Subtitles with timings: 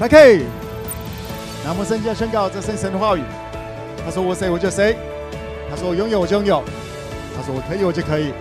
[0.00, 0.42] OK。
[1.64, 3.22] 南无圣经宣告这圣神的话语。
[4.04, 4.96] 他说我谁我就谁。
[5.70, 6.62] 他说我拥有我就拥有。
[7.36, 8.32] 他说我可以我就可以。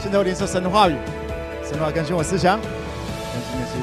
[0.00, 0.94] 现在我领受神的话语，
[1.64, 3.78] 神的话更新我思想，更新你的心。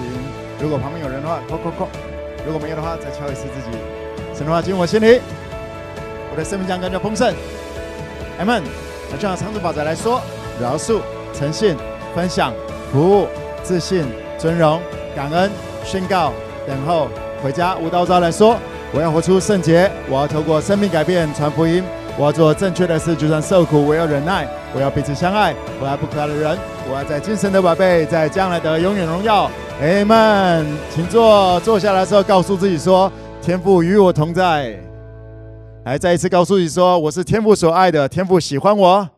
[0.61, 1.87] 如果旁边有人的话，扣扣扣；
[2.45, 3.77] 如果没有的话，再敲一次自己。
[4.33, 5.19] 神的话进入我心里，
[6.31, 7.33] 我的生命将更加丰盛。
[8.39, 8.63] 阿门。
[9.11, 10.21] 那就像长子法则来说：
[10.61, 11.01] 饶恕、
[11.33, 11.75] 诚信、
[12.15, 12.53] 分享、
[12.91, 13.27] 服务、
[13.61, 14.05] 自信、
[14.37, 14.81] 尊荣、
[15.15, 15.51] 感恩、
[15.83, 16.31] 宣告、
[16.67, 17.07] 等候、
[17.43, 17.75] 回家。
[17.77, 18.57] 无道招来说：
[18.93, 21.83] 我要活出圣洁，我要透过生命改变传福音。
[22.17, 24.47] 我要做正确的事，就算受苦，我要忍耐。
[24.73, 26.57] 我要彼此相爱，我爱不可爱的人。
[26.89, 29.51] 我要在今生的宝贝，在将来的永远荣耀。
[29.81, 30.65] 阿门。
[30.93, 34.79] 请坐，坐下来的时候，告诉自己说：天父与我同在。
[35.83, 39.09] 来，再一次告诉你说：我是天父所爱的，天父喜欢我。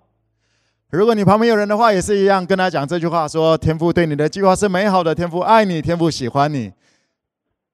[0.89, 6.71] 如果你旁边有人的话，也是一样，跟他讲这句话：说天父对你的计划是美好的，天父爱你，天父喜欢你。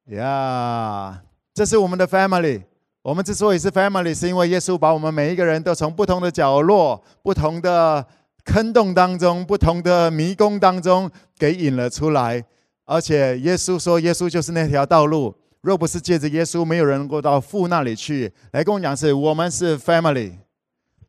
[0.07, 1.21] 呀，
[1.53, 2.63] 这是我们的 family。
[3.01, 8.05] 我们之所以是 family，是因为耶稣把我们每一个人都从不同的角落、不同的
[8.45, 12.43] 坑洞当中、不同的迷宫当中给引了出来。
[12.85, 15.35] 而且耶稣说，耶稣就是那条道路。
[15.61, 18.31] 若不是借着耶稣，没有人能够到父那里去。
[18.51, 20.33] 来跟我讲，是我们是 family。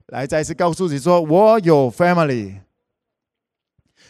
[0.09, 2.61] 来再一次告诉你说，我有 family，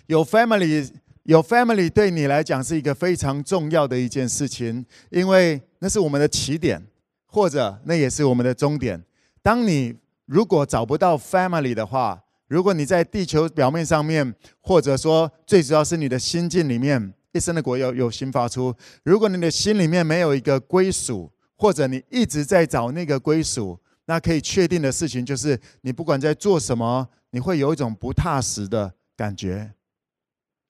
[0.07, 0.91] 有 family，
[1.25, 6.83] 有 family，对你来讲是一个非常重要的一件事情，因为那是我们的起点。
[7.27, 9.03] 或者那也是我们的终点。
[9.43, 9.93] 当你
[10.27, 18.73] 如果找不到 family 的话，如果你在地球表面上面，或者说最主要是你的心境里面，一生的果有有心发出。
[19.03, 29.73] 如果你的心里面没有一个归属，或者你一直在找那个归属，那可以确定的事情就是，你不管在做什么，你会有一种不踏实的感觉。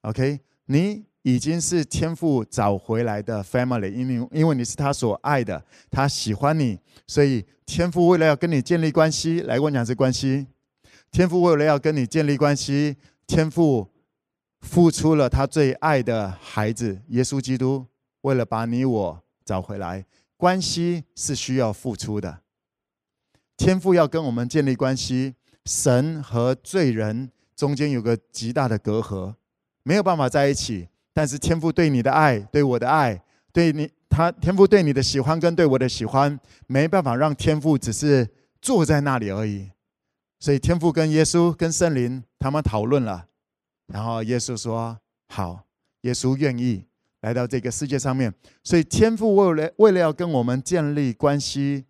[0.04, 1.04] OK，你。
[1.26, 10.46] 已经是天父找回来的 family，因为因为你是他所爱的，他喜欢你，所以天父为了要跟你建立关系，来跟我讲这关系。
[11.10, 13.90] 天父为了要跟你建立关系，天父
[14.60, 17.86] 付出了他最爱的孩子耶稣基督，
[18.20, 20.04] 为了把你我找回来。
[20.36, 22.40] 关系是需要付出的，
[23.56, 29.36] 天父要跟我们建立关系，神和罪人中间有个极大的隔阂，
[29.84, 30.88] 没有办法在一起。
[31.12, 33.22] 但是天父对你的爱，对我的爱，
[33.52, 36.36] 对你他天父对你的喜欢跟对我的喜欢，
[36.66, 38.28] 没办法让天父只是
[38.60, 39.70] 坐在那里而已。
[40.40, 43.28] 所以天父跟耶稣跟圣灵他们讨论了，
[43.86, 45.64] 然后耶稣说好，
[46.00, 46.84] 耶稣愿意
[47.20, 48.34] 来到这个世界上面。
[48.64, 51.84] 所以天父为了为了要跟我们建立关系，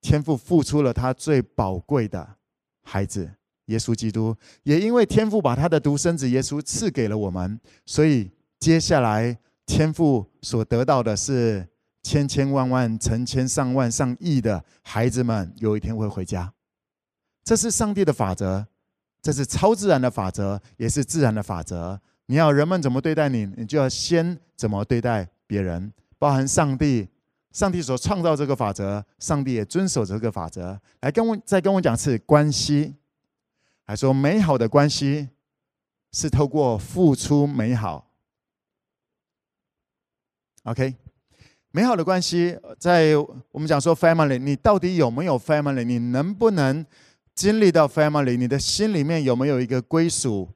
[0.00, 2.36] 天父付出了他最宝贵的
[2.84, 3.28] 孩子
[3.66, 4.36] 耶稣基督。
[4.62, 8.30] 也因为天父把他的独生子耶稣赐给了我们，所以。
[8.62, 9.36] 接下来，
[9.66, 11.66] 天父所得到的是
[12.04, 16.54] 千千万万、成千上万、上亿的孩子们，有一天会回家。
[17.42, 18.64] 这是上帝的法则，
[19.20, 22.00] 这是超自然的法则，也是自然的法则。
[22.26, 25.92] 你要人们怎么对待你，你就要先怎么对待别人。
[26.16, 27.08] 包含上帝，
[27.50, 30.80] 上帝所创造这个法则，上帝也遵守这个法则。
[31.00, 32.94] 来跟我再跟我讲次关系，
[33.84, 35.28] 还说美好的关系
[36.12, 38.10] 是透过付出美好。
[40.64, 40.94] OK，
[41.72, 43.16] 美好的关系，在
[43.50, 45.82] 我们讲说 family，你到底有没有 family？
[45.82, 46.86] 你能不能
[47.34, 48.36] 经历到 family？
[48.36, 50.48] 你的心里面有没有一个归属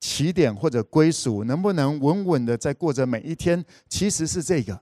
[0.00, 1.44] 起点或者归属？
[1.44, 3.64] 能不能稳稳的在过着每一天？
[3.88, 4.80] 其实是这个，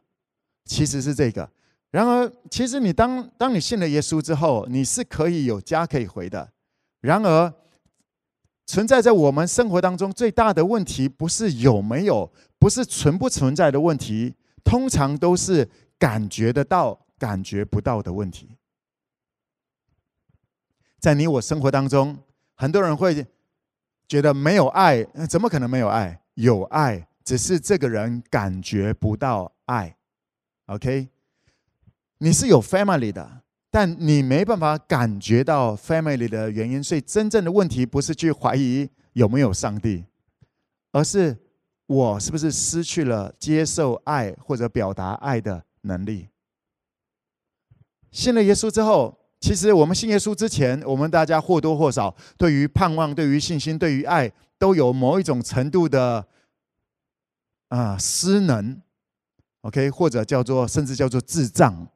[0.65, 1.51] 其实是这个。
[1.91, 6.51] 然而，其实你当当你信了耶稣之后，你是可以有家可以回的。
[7.01, 7.53] 然而，
[8.67, 14.35] 存在在我们生活当中最大的问题，不是有没有，不是存不存在的问题。
[14.65, 18.57] 通常都是感觉得到、感觉不到的问题。
[20.99, 22.19] 在你我生活当中，
[22.57, 23.25] 很多人会
[24.09, 26.21] 觉得没有爱，怎么可能没有爱？
[26.35, 29.97] 有爱，只是这个人感觉不到爱。
[30.67, 31.09] OK，
[32.19, 40.05] 你是有 family 的，但你没办法感觉到 family 的原因，所以真正的问题不是去怀疑有没有上帝，
[40.93, 41.37] 而是。
[41.89, 46.29] 我是不是失去了接受爱或者表达爱的能力？
[48.11, 56.27] 信了耶稣之后，其实我们信耶稣之前，我们大家或多或少对于盼望、对于信心、对于爱，都有某一种程度的
[57.69, 58.83] 啊失能
[59.61, 61.87] ，OK，或者叫做甚至叫做智障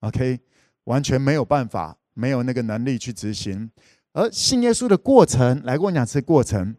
[0.00, 0.40] ，OK，
[0.84, 3.70] 完全没有办法，没有那个能力去执行。
[4.12, 6.76] 而信耶稣的过程，来跟我讲这过程。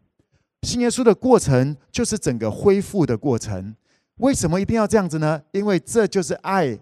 [0.62, 3.76] 信耶稣的过程就是整个恢复的过程。
[4.18, 5.42] 为什么一定要这样子呢？
[5.52, 6.80] 因为这就是爱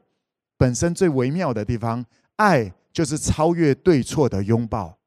[0.57, 2.05] 本身最微妙的地方。
[2.35, 4.97] 爱就是超越对错的拥抱。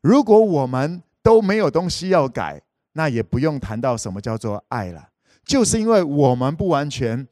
[0.00, 2.60] 如果我们都没有东西要改，
[2.94, 5.08] 那也不用谈到什么叫做爱了。
[5.44, 7.26] 就是因为我们不完全，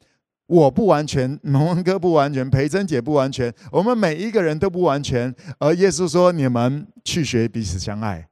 [0.51, 5.33] 我不完全，蒙文哥不完全，培珍姐不完全，我们每一个人都不完全。
[5.59, 8.27] 而耶稣说：“你们去学彼此相爱。”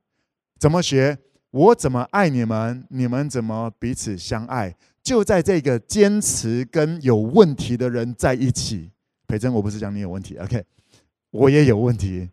[0.59, 1.17] 怎么学？
[1.51, 4.75] 我怎么爱你们，你们怎么彼此相爱？
[5.01, 8.91] 就在这个坚持跟有问题的人在一起。
[9.25, 10.61] 培珍，我不是讲你有问题，OK？
[11.31, 12.29] 我也有问题。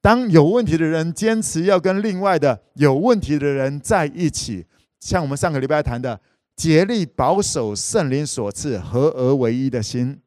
[0.00, 4.64] 当有问题的人坚持要跟另外的有问题的人在一起，
[5.00, 6.20] 像我们上个礼拜谈的，
[6.56, 10.20] 竭力保守圣灵所赐合而为一的心，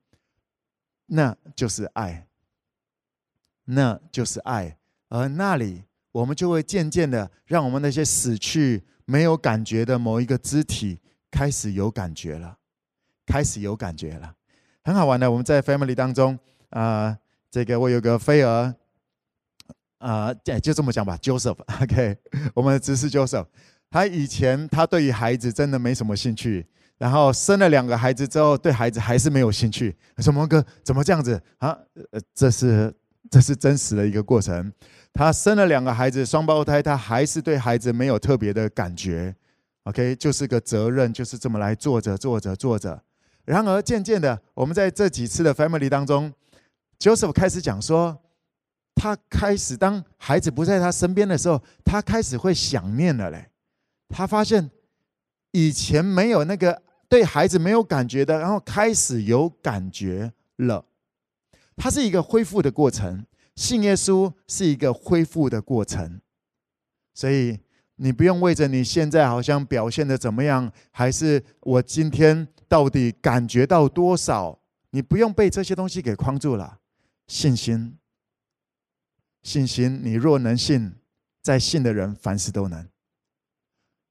[1.07, 2.27] 那就是爱，
[3.65, 4.77] 那就是爱。
[5.09, 10.99] 而那里，我们就会渐渐的让我们那些死去没有感觉的某一个肢体
[11.31, 12.57] 开始有感觉了，
[13.25, 14.35] 开始有感觉了，
[14.83, 15.29] 很好玩的。
[15.29, 16.37] 我们在 family 当中
[16.69, 17.17] 啊、
[17.49, 18.75] 这个我有个飞儿。
[19.97, 22.15] 啊，就、呃、就这么讲吧，Joseph，OK，、
[22.53, 23.45] 我们的执事 Joseph，
[23.89, 26.65] 他以前他对于孩子真的没什么兴趣，
[26.97, 29.95] 然后生了两个孩子之后，对孩子还是没有兴趣。
[30.15, 31.77] 他说：“蒙哥，怎么这样子啊？”
[32.11, 32.93] 呃，这是
[33.29, 34.71] 这是真实的一个过程。
[35.13, 39.35] 他生了两个孩子，双胞胎，他还是对孩子没有特别的感觉。
[39.83, 43.01] OK，就是个责任，就是这么来做着做着做着。
[43.45, 46.31] 然而渐渐的，我们在这几次的 Family 当中
[46.99, 48.19] ，Joseph 开始讲说。
[49.01, 53.47] 他开始，当孩子不在他身边的时候，他开始会想念了嘞。
[54.09, 54.69] 他发现
[55.51, 60.85] 以前没有那个对孩子没有感觉的，然后开始有感觉了。
[61.77, 63.25] 它是一个恢复的过程，
[63.55, 66.19] 信耶稣是一个恢复的过程。
[67.13, 67.57] 所以
[67.95, 74.59] 你不用为着你现在好像表现的怎么样，还是我今天到底感觉到多少，
[74.91, 76.79] 你不用被这些东西给框住了。
[77.27, 77.97] 信心。
[79.41, 80.93] 信心，你若能信，
[81.41, 82.87] 在信的人凡事都能。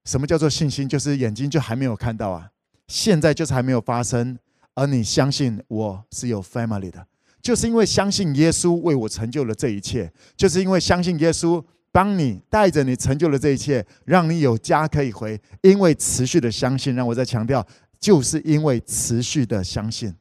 [0.09, 0.89] 什么叫做信心？
[0.89, 2.49] 就是眼睛就还没有看到啊，
[2.87, 4.39] 现在就是还没有发生，
[4.73, 7.05] 而你相信我是有 family 的，
[7.43, 15.39] 就是因为相信耶稣为我成就了这一切，就是因为相信耶稣帮你带着你成就了这一切，让你有家可以回。
[15.61, 17.63] 因为持续的相信，让我再强调，
[17.99, 20.11] 就是因为持续的相信，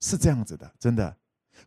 [0.00, 1.16] 是这样子的，真的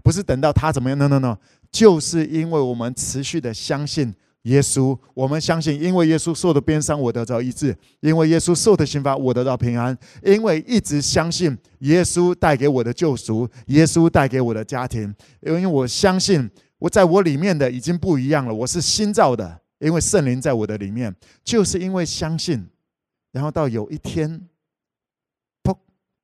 [0.01, 1.37] 不是等到他怎么样，no no no。
[1.69, 15.09] 就是因为我们持续的相信耶稣，我们相信，因为耶稣受的鞭伤，我得到医治；因为耶稣受的刑罚，我得到平安；因为一直相信耶稣带给我的救赎，耶稣带给我的家庭；
[15.41, 21.15] 因为我相信我在我里面的已经不一样了，我是新造的，因为圣灵在我的里面。
[21.43, 22.67] 就是因为相信，
[23.31, 24.47] 然后到有一天，
[25.63, 25.73] 砰，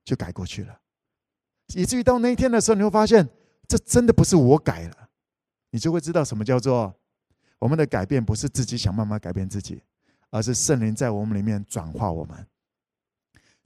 [0.04, 0.78] 就改过去了，
[1.74, 3.30] 以至于到那一天的时候，你会发现，
[3.66, 5.10] 这真的不是我改了。
[5.72, 6.94] 你就会知道什么叫做
[7.60, 9.82] 我们的改变，不是自己想办法改变自己，
[10.30, 12.48] 而是圣灵在我们里面转化我们。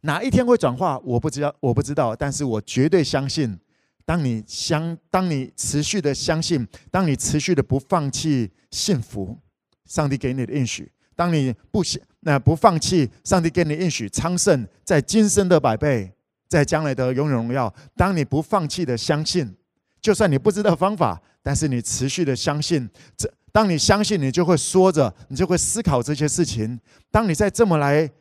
[0.02, 2.16] 哪一天会转化，我不知道，我不知道。
[2.16, 3.58] 但是我绝对相信，
[4.04, 9.38] 当你相，当你持续的相信，当你持续的不放弃幸福，
[9.86, 10.84] 上帝给你的应许；
[11.16, 11.82] 当你不
[12.22, 16.12] 那不放弃上帝给你应许昌盛，在今生的百倍，
[16.50, 17.74] 在将来的永远荣耀。
[17.96, 19.56] 当你不放弃的相信，
[20.02, 21.22] 就算你不知道方法。
[21.46, 26.82] 但是你持续的相信，这当你相信，你就会说着，你就会思考这些事情。
[27.12, 28.12] 当你在这么来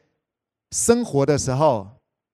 [0.70, 1.90] 生活的时候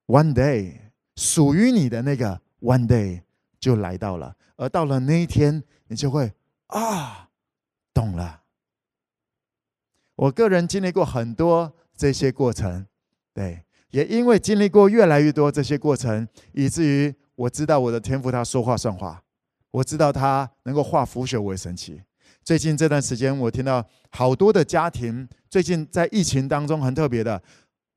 [0.09, 0.75] ，one day
[1.15, 3.23] 属于你的那个 one day
[3.61, 4.35] 就来到了。
[4.57, 6.33] 而到了那一天，你就会
[6.67, 7.29] 啊，
[7.95, 8.43] 懂了。
[10.17, 12.85] 我个人经历过很多这些过程，
[13.33, 19.23] 对，也因为经历过越来越多这些过程，以至于我知道我的天赋他说话算话。
[19.71, 22.03] 我知道他能够化腐朽为神奇。
[22.49, 27.39] 最近这段时间，我听到好多的家庭，最近在疫情当中很特别的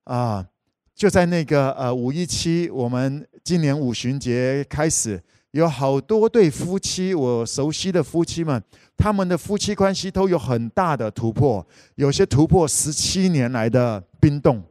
[0.04, 0.46] 啊，
[0.94, 8.62] 就在那个呃五一七，我们今年五旬节开始，有好多对夫妻，我熟悉的夫妻们，
[8.98, 11.66] 他们的夫妻关系都有很大的突破，
[11.96, 14.62] 有些突破十七年来的冰冻，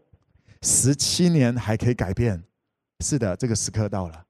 [0.61, 2.45] 十七年还可以改变。
[3.03, 4.25] 是的，这个时刻到了。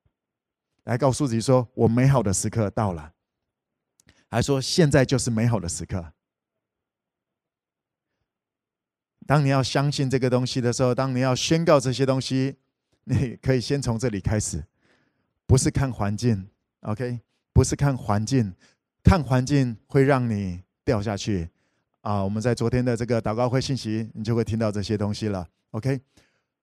[0.84, 3.10] 来告诉自己说：“我美好的时刻到了。”
[4.30, 6.12] 还说：“现在就是美好的时刻。”
[9.26, 12.56] 当你要相信这个东西的时候，当你要宣告这些东西，
[13.04, 14.64] 你可以先从这里开始，
[15.46, 16.48] 不是看环境
[16.80, 17.20] ，OK？
[17.52, 18.54] 不是看环境，
[19.04, 21.48] 看环境会让你掉下去
[22.00, 22.24] 啊！
[22.24, 26.00] 我们在昨天的这个祷告会信息，你就会听到这些东西了，OK？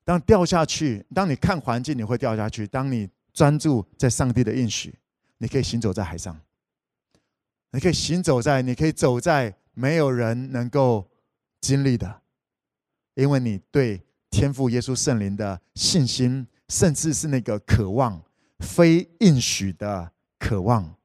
[0.03, 4.97] 当掉下去，当你看环境，你会掉下去；当你专注在上帝的应许，
[5.37, 6.37] 你可以行走在海上，
[7.71, 11.09] 你可以行走在，你可以走在没有人能够
[11.61, 12.21] 经历的，
[13.15, 18.21] 因为你对天父耶稣圣灵的信心，甚至是那个渴望，
[18.59, 20.95] 非应许的渴望，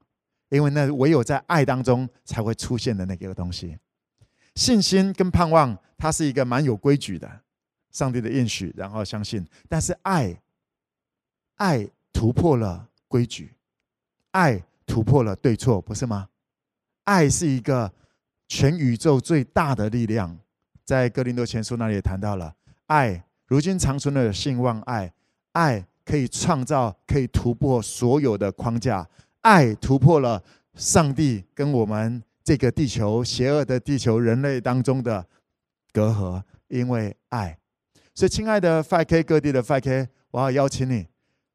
[0.49, 3.78] 因为那唯有在爱当中才会出现的那个东西。
[4.54, 7.40] 信心跟盼望，它是一个蛮有规矩的。
[7.90, 10.35] 上帝的应许，然后相信，但是爱，
[11.57, 13.54] 爱突破了规矩，
[14.31, 16.31] 爱突破了对错，不是吗？
[17.04, 17.92] 爱是一个
[18.49, 20.38] 全宇宙最大的力量，
[20.85, 22.54] 在哥林多前书那里也谈到了，
[22.87, 25.12] 爱如今长存的信望爱，
[25.52, 29.09] 爱可以创造，可以突破所有的框架，
[29.40, 30.42] 爱突破了
[30.75, 35.26] 上帝跟我们这个地球邪恶的地球人类当中的
[35.92, 37.59] 隔阂，因为爱。
[38.14, 41.06] 所以，亲爱的 5K 各地的 5K，我要邀请你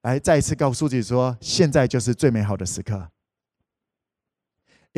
[0.02, 3.10] 来再一次告诉自己说：现在就是最美好的时刻。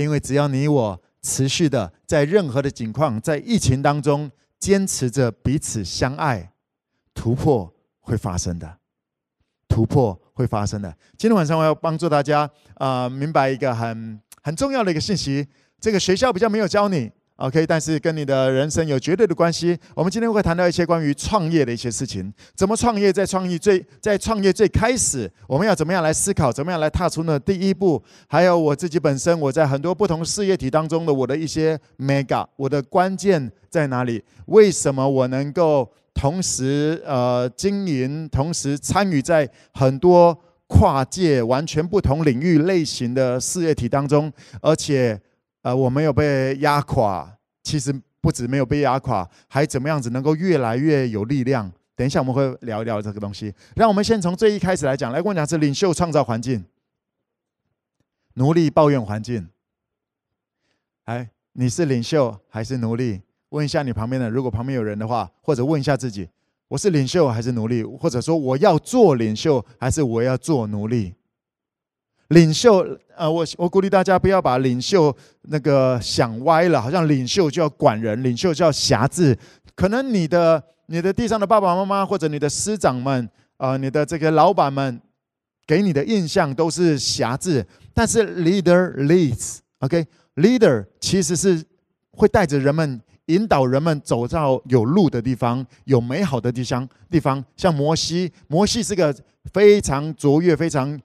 [0.02, 6.52] 因为只要你我持续的在任何的境况，在疫情当中坚持着彼此相爱，
[7.14, 8.78] 突破会发生的，
[9.68, 10.90] 突破会发生的。
[11.18, 15.48] 今天晚上我要帮助大家啊、明白一个很很重要的一个信息。
[15.80, 17.12] 这个学校比较没有教你。
[17.40, 19.78] OK，但是跟你的人生有绝对的关系。
[19.96, 28.04] 我们今天会谈到一些关于创业的一些事情，怎么创业，在创业最在创业最开始，我们要怎么样来思考，怎么样来踏出呢第一步？
[28.28, 34.22] 还有我自己本身，我在很多不同事业体当中的我的一些 mega，我的关键在哪里？
[34.48, 44.30] 为什么我能够同时呃经营，同时参与在很多跨界完全不同领域类型的事业体当中，
[44.62, 45.18] 而且。
[45.62, 51.72] 呃，我没有被压垮，其实不止没有被压垮，还怎么样子能够越来越有力量？
[51.96, 53.54] 等一下我们会聊一聊这个东西。
[53.76, 56.64] 让我们先从最一开始来讲，来跟我讲是领袖创造环境，
[58.36, 59.50] 奴隶抱怨环境。
[61.04, 63.22] 哎，你是领袖还是奴隶？
[63.50, 66.30] 问一下你旁边的，如果旁边有人的话，或者问一下自己：
[66.70, 67.84] 我是领袖还是奴隶？
[67.84, 71.16] 或者说我要做领袖还是我要做奴隶？
[72.30, 72.86] 领袖，
[73.18, 79.36] 呃，我我鼓励大家不要把领袖那个想歪了，好像领袖就要管人，领袖就要辖制。
[79.76, 85.02] 可能你的你的地上的爸爸妈妈或者你的师长们，呃，你的这个老板们，
[85.66, 87.66] 给你的印象都是辖制。
[87.96, 91.64] 但是 leader leads，OK，leader 其实是
[92.12, 96.88] 会带着人们，引导人们走到有路的地方，有美好的地方。
[97.10, 99.16] 地方像摩西，摩西是个
[99.52, 101.00] 非常卓越、非常。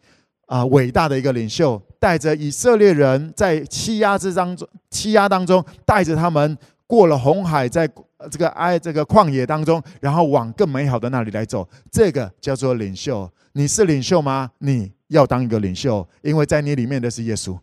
[0.55, 6.57] 啊，伟大的一个领袖，带着以色列人在欺压之当中，欺压当中，带着他们
[6.87, 7.91] 过了红海，在
[8.31, 11.69] 这个爱这个旷野当中，然后往更美好的那里来走。
[11.91, 13.29] 这个叫做领袖。
[13.55, 14.49] 你是领袖吗？
[14.59, 17.59] 你要当一个领袖，因为在你里面的是耶稣，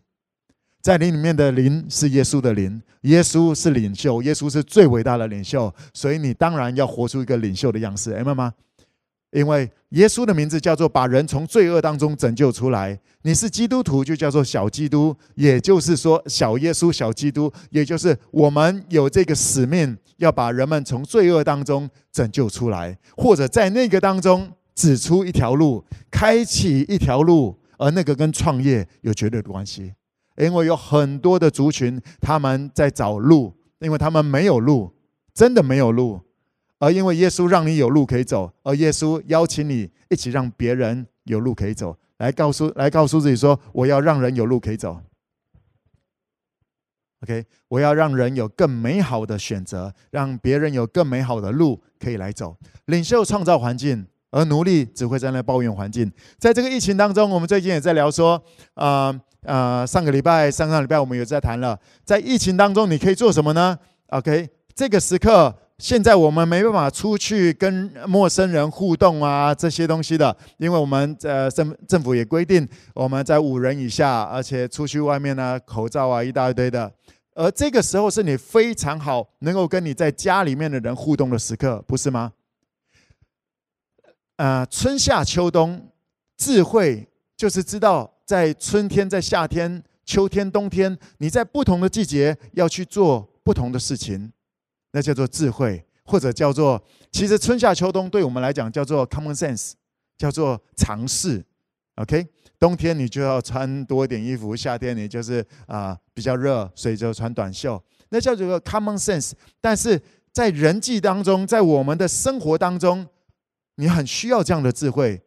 [0.82, 8.52] 在你里面的灵是耶稣的灵，耶稣是领袖，耶稣是最伟大的领袖，所以你当然要活出一个领袖的样式，明白吗？
[9.30, 12.98] 因为耶稣的名字叫做把人从罪恶当中拯救出来。
[13.22, 29.92] 你是基督徒，就叫做小基督，也就是说小耶稣、小基督，也就是我们有这个使命，要把人们从罪恶当中拯救出来，或者在那个当中指出一条路，开启一条路，而那个跟创业有绝对的关系。
[30.38, 34.90] 因为有很多的族群他们在找路，因为他们没有路，
[35.34, 36.18] 真的没有路。
[36.82, 44.98] 而因为耶稣让你有路可以走，而耶稣邀请你一起让别人有路可以走，来告诉来告诉自己说：我要让人有路可以走。
[47.22, 52.56] OK，我要让人有更美好的选择，让别人有更美好的路可以来走。
[52.86, 56.10] 领袖创造环境，而奴隶只会在那抱怨环境。
[56.36, 58.34] 在这个疫情当中，我们最近也在聊说，
[58.74, 65.56] 啊、呃、啊、呃，上个礼拜、上上礼拜我们有在谈了，在疫情当中你可以做什么呢？OK，这个时刻。
[65.82, 76.88] 现在我们没办法出去跟陌生人互动啊，这些东西的，因为我们呃政政府也规定我们在五人以下，而且出去外面呢，口罩啊一大堆的。
[77.34, 82.32] 而这个时候是你非常好能够跟你在家里面的人互动的时刻，不是吗？
[84.36, 85.88] 呃，春夏秋冬，
[86.36, 94.32] 智慧就是知道在春天、在夏天、秋天、冬天，你在不同的季节要去做不同的事情。
[94.92, 99.72] 那叫做智慧，或者叫做，其实春夏秋冬对我们来讲叫做 common sense，
[100.16, 101.44] 叫做常识。
[101.96, 102.26] OK，
[102.58, 107.82] 冬天你就要穿多一点衣服，夏天你就是啊、比较热，所以就穿短袖。
[108.08, 109.32] 那叫做 common sense。
[109.60, 110.00] 但是
[110.32, 113.06] 在人际当中，在我们的生活当中，
[113.76, 115.20] 你很需要这样的智慧。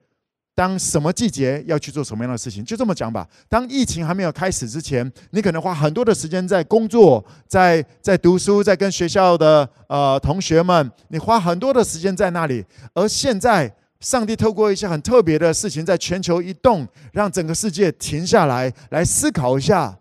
[0.55, 3.27] 当什么季节要去做什么样的事情，就这么讲吧。
[3.49, 12.65] 当疫情还没有开始之前，你可能花很多的时间在工作，在在读书，在跟学校的呃同学们，你花很多的时间在那里。
[12.93, 13.69] 而现在，
[13.99, 19.99] 上帝透过一些很特别的事情，在全球移动，让整个世界停下来，来思考一下，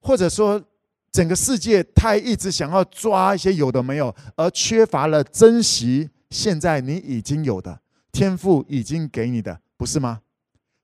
[0.00, 0.62] 或者说，
[1.10, 7.80] 整个世界他一直想要抓一些有的没有，而缺乏了珍惜现在你已经有的。
[8.14, 10.20] 天父已经给你的，不是吗？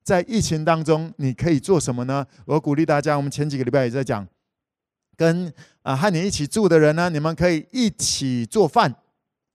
[0.03, 2.27] 在疫情当中，你可以做什么呢？
[2.45, 4.27] 我鼓励大家，我们前几个礼拜也在讲，
[5.15, 8.93] 跟啊和你一起住的人呢，你们可以一起做饭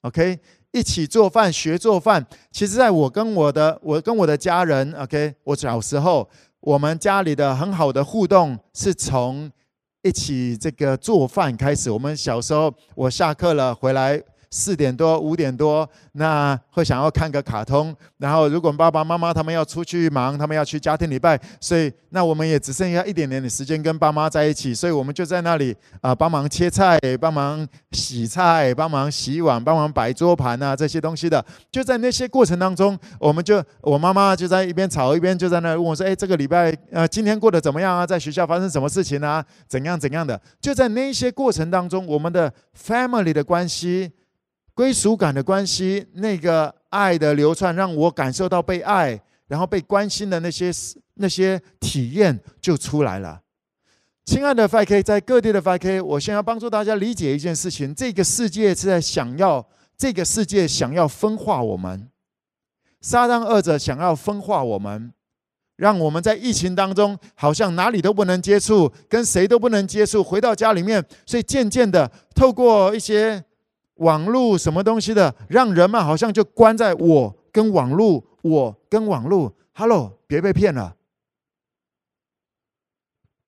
[0.00, 0.38] ，OK，
[0.72, 2.24] 一起做饭，学做饭。
[2.50, 6.26] 其实，在我跟我的我跟我的家人，OK，我小时候，
[6.60, 9.52] 我们家里的很好的互动是从
[10.00, 11.90] 一起这个做饭开始。
[11.90, 14.22] 我们小时候，我下课了回来。
[14.50, 17.94] 四点多五点多，那会想要看个卡通。
[18.18, 24.74] 然后，如果爸爸妈妈他们要出去忙，他们要去家庭礼拜，所以那我们也只剩下一点点的时间跟爸妈在一起。
[24.74, 31.44] 所以我们就在那里啊，帮忙切菜，帮忙洗菜，帮忙洗碗，帮忙摆桌盘啊这些东西的。
[31.70, 38.06] 就在那些过程当中，我们就我妈妈就在一边炒一边就在那问我说：“哎，这个礼拜呃今天过得怎么样啊？
[38.06, 39.44] 在学校发生什么事情啊？
[39.66, 44.12] 怎样怎样的？”就在那些过程当中，我们的 family 的关系。
[44.76, 49.18] 归属感的关系，那个爱的流窜，让我感受到被爱，
[49.48, 50.70] 然后被关心的那些
[51.14, 53.40] 那些体验就出来了。
[54.26, 59.66] 亲爱的 FK，在各地的 FK，我先要帮助大家理解一件事情：这个世界是在想要，
[59.96, 62.10] 这个世界想要分化我们，
[63.00, 65.10] 撒旦二者想要分化我们，
[65.76, 73.42] 让我们在疫情当中好像哪里都不能接触，跟谁都不能接触，回到家里面，所以渐渐的透过一些。
[73.96, 79.54] 网络什么东西的，让人们好像就关在我跟网络，我跟网络。
[79.72, 80.96] Hello，别被骗了。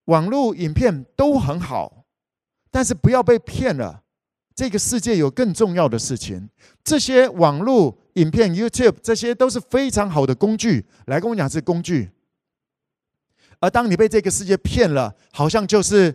[0.06, 2.04] 网络影片都很好，
[2.70, 4.02] 但是不要被骗了。
[4.54, 6.48] 这个世界有更重要的事情。
[6.82, 10.86] 这些网络影片、YouTube，这些都是非常好的工具。
[11.06, 12.10] 来跟我讲是工具。
[13.60, 16.14] 而当你被这个世界骗了，好像就是。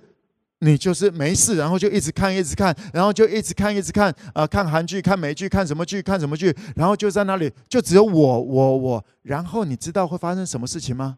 [0.63, 9.06] 你就是没事，然后就一直看，一直看，然后就一直看，一直看，啊、看韩剧，看美剧，看什么剧，看什么剧，然后就在那里，就只有我，我，我。
[9.23, 11.17] 然后你知道会发生什么事情吗？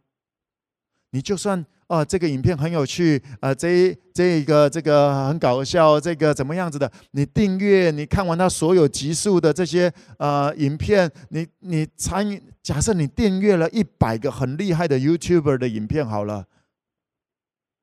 [1.12, 6.92] 你就算啊、这个影片很有趣，啊、呃，这这一个这个很搞笑，这个怎么样子的？
[7.12, 16.48] 你订阅，你看完他所有集数的这些呃影片，你你参与，假设你订阅了一百个很厉害的 YouTuber 的影片，好了，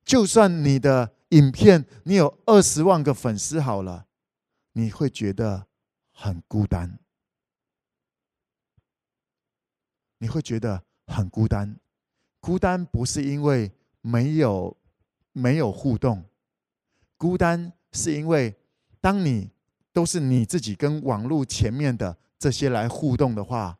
[0.04, 1.12] 就算你的。
[1.32, 4.06] 影片，你有二十万个粉丝好了，
[4.72, 5.66] 你会觉得
[6.12, 6.98] 很孤单，
[10.18, 11.78] 你会觉得很孤单。
[12.38, 14.76] 孤单不是因为没有
[15.32, 16.22] 没有互动，
[17.16, 18.54] 孤单是因为
[19.00, 19.50] 当你
[19.90, 23.78] 都是你自己跟网络前面的这些来互动的话，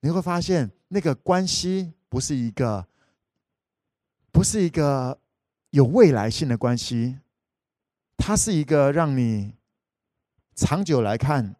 [0.00, 2.86] 你会发现那个关系不是一个，
[4.30, 5.18] 不是一个。
[5.76, 7.18] 有未来性的关系，
[8.16, 9.52] 它是一个让你
[10.54, 11.54] 长久来看，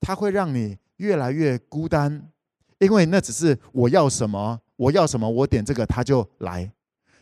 [0.00, 2.30] 它会让你越来越孤单，
[2.78, 6.72] 因为那只是我要什么，我要什么，我点这个它就来。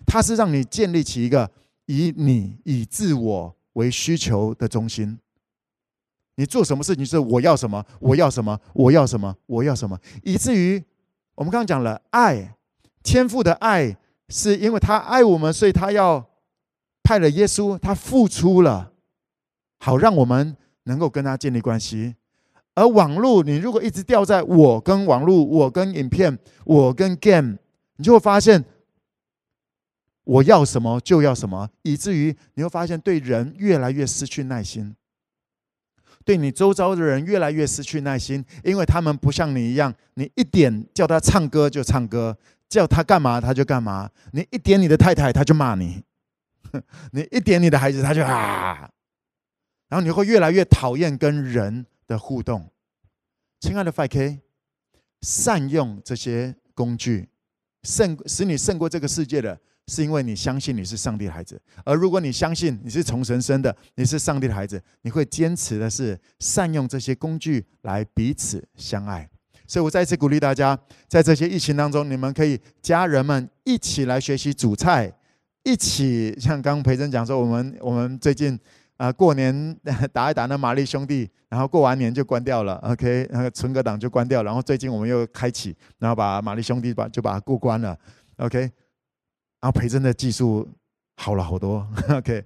[0.07, 1.51] 它是让你建立起一个
[1.87, 5.19] 以你以自我为需求的中心。
[6.37, 10.81] 你做什么事情是我要什么，我要什么，我要什么，我要什么，以至于
[11.35, 12.55] 我们刚刚讲了爱，
[13.03, 13.97] 天赋的爱。
[14.31, 16.25] 是因为他爱我们，所以他要
[17.03, 18.93] 派了耶稣，他付出了，
[19.79, 22.15] 好让我们能够跟他建立关系。
[22.75, 27.59] 而网络，你如果一直掉在我跟网络、我跟影片、我跟 game，
[27.97, 28.65] 你就会发现
[30.23, 34.95] 我要什么就要什么，以至于你会发现对人越来越失去耐心，
[36.25, 42.39] 对你周遭的人越来越失去耐心，因为他们不像你一样，你一点叫他唱歌就唱歌。
[42.71, 46.03] 叫他干嘛他就干嘛，你一点你的太太他就骂你，
[47.13, 48.89] 你一点你的孩子他就啊，
[49.89, 52.71] 然后你会越来越讨厌跟人的互动。
[53.59, 54.39] 亲爱的 FK，
[55.23, 57.29] 善用这些工具，
[57.83, 61.61] 胜使你胜过这个世界的，是因为你相信你是上帝的孩子。
[61.85, 69.29] 而如果你相信你是从神生的，你是上帝的孩子，你会坚持的是善用这些工具来彼此相爱。
[69.71, 75.13] 所以我再次鼓励大家，在这些疫情当中，你们可以家人们一起来学习煮菜，
[75.63, 78.59] 一起像刚培珍讲说，我们 我们最近
[78.97, 79.73] 啊，过年
[80.13, 87.97] 打一打那玛丽兄弟，然后过完年就关掉了，OK，那个存个档就关掉，然后最近我们又开启，然后把玛丽兄弟把就把它过关了
[88.39, 88.71] ，OK，然
[89.61, 90.69] 后培珍的技术
[91.17, 92.45] 好了好多，OK，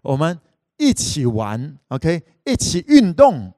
[0.00, 0.40] 我们
[0.78, 3.52] 一起玩，OK，一起运动，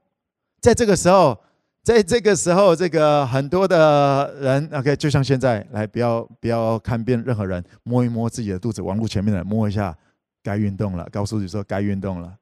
[0.59, 1.39] 在这个时候。
[1.83, 9.93] 在这个时候，这个很多的人，OK，就像现在，来，不要不要看遍任何人，摸一摸自己的肚子，网络前面的摸一下，
[10.41, 12.35] 该运动了，告诉你说该运动了。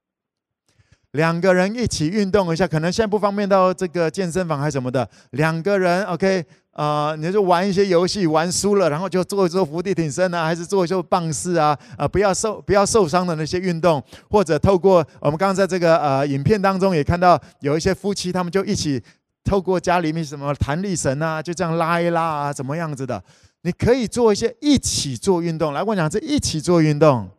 [1.13, 19.01] 两个人一起运动一下，可能现在不方便到这个健身房还是什么的，两个人，OK，啊、你就玩一些游戏，玩输了，然后就做一做伏地挺身啊，还是做一做棒式啊，啊、不要受不要受伤的那些运动，或者透过我们刚刚在这个呃影片当中也看到有一些夫妻，他们就一起。
[19.43, 23.23] 透过家里面什么弹力绳啊，就这样拉一拉啊，怎么样子的？
[23.63, 25.73] 你可以做一些一起做运动。
[25.73, 27.29] 来，我讲这一起做运动，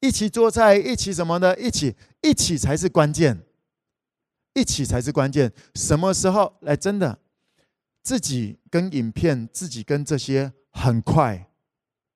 [0.00, 3.40] 一起做菜，一起什么的，一起一起才是关键，
[4.54, 5.52] 一起才是关键。
[5.74, 6.76] 什么时候来？
[6.76, 7.18] 真的，
[8.02, 11.48] 自己跟影片，自己跟这些很快，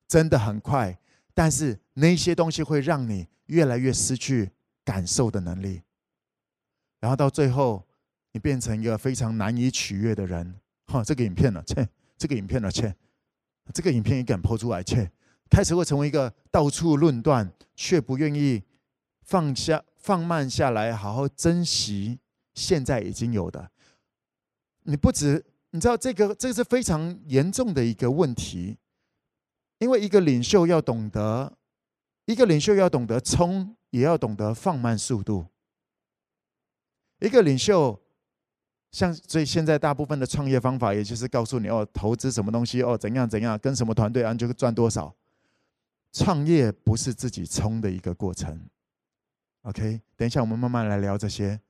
[0.08, 0.98] 真的很快。
[1.34, 4.50] 但是那些东西会让你越来越失去
[4.84, 5.82] 感受的能力，
[6.98, 7.85] 然后到最后。
[8.36, 11.02] 你变成一个非常难以取悦的人，哈！
[11.02, 11.88] 这个影片呢，切！
[12.18, 12.94] 这个影片呢，切！
[13.72, 15.10] 这个影片也敢抛出来，切！
[15.48, 18.62] 开始会成为一个到处论断，却不愿意
[19.22, 22.18] 放下、放慢下来，好好珍惜
[22.52, 23.70] 现在已经有的。
[24.82, 28.76] 你不止，你知道这个，这个是非常严重的一个问题，
[29.78, 31.56] 因为一个领袖要懂得，
[32.26, 35.46] 一个领袖要懂得冲，也要懂得放慢速度。
[37.20, 37.98] 一个领袖。
[38.96, 45.14] 像所以现在大部分的创业方法，也就是告诉你哦，投资什么东西哦，怎样怎样，跟什么团队啊，就赚多少。
[46.14, 48.58] 创业不是自己冲的一个过程。
[49.64, 51.60] OK，等一下我们慢慢来聊这些。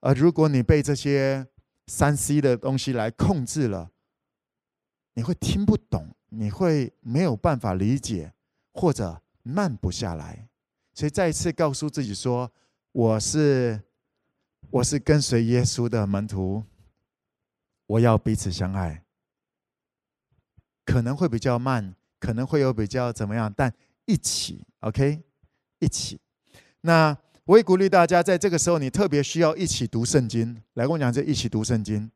[0.00, 1.46] 而如果你被这些
[1.86, 3.90] 三 C 的东西来控制了，
[5.12, 8.32] 你会听不懂，你会没有办法理解，
[8.72, 10.48] 或者慢不下来。
[10.94, 12.50] 所以再一次告诉自己说，
[12.92, 13.82] 我是。
[14.70, 16.62] 我是跟随耶稣的门徒，
[17.86, 19.02] 我要彼此相爱，
[20.84, 23.72] 可能会比较慢，可能会有比较怎么样，但
[24.04, 25.22] 一起，OK，
[25.78, 26.20] 一起。
[26.82, 30.54] 那我也鼓励大家，在这个时候，你特别需要一起读圣经。
[30.74, 32.10] 来跟我讲，这一起读圣经。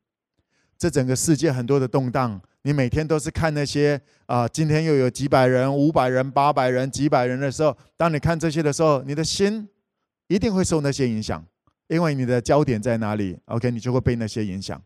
[0.77, 9.67] 这整个世界很多的动荡，你每天都是看那些啊，今天又有几百人、五百人、八百人、几百人的时候，当你看这些的时候，你的心
[10.27, 11.43] 一定会受那些影响。
[11.87, 14.81] 因为你的焦点在哪里，OK，你就会被那些影响。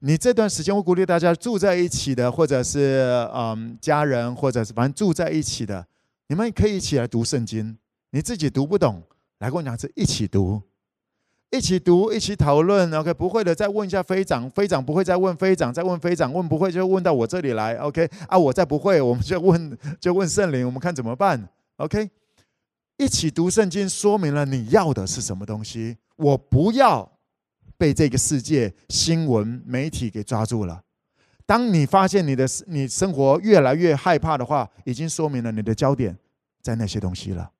[0.00, 5.86] 你这段时间，我鼓励大家住在一起的，或者是嗯家人，或者是反正住在一起的，
[6.28, 7.76] 你们可以一起来读圣经。
[8.10, 9.02] 你自己读不懂，
[9.40, 10.62] 来跟我讲是一起读，
[11.50, 12.90] 一起读，一起讨论。
[12.94, 17.74] OK，不会的再问一下飞长，飞长不会再问飞长，再问飞长，问不会就问到我这里来。
[17.74, 22.10] OK，啊，我再不会，我们就问就问圣灵，我们看怎么办？OK。
[23.00, 25.96] 一起读圣经，说明了你要的是什么东西。
[26.16, 27.10] 我不要
[27.78, 30.82] 被这个世界新闻媒体给抓住了。
[31.46, 36.14] 当你发现你的你生活越来越害怕的话，已经说明了你的焦点
[36.60, 37.50] 在那些东西了。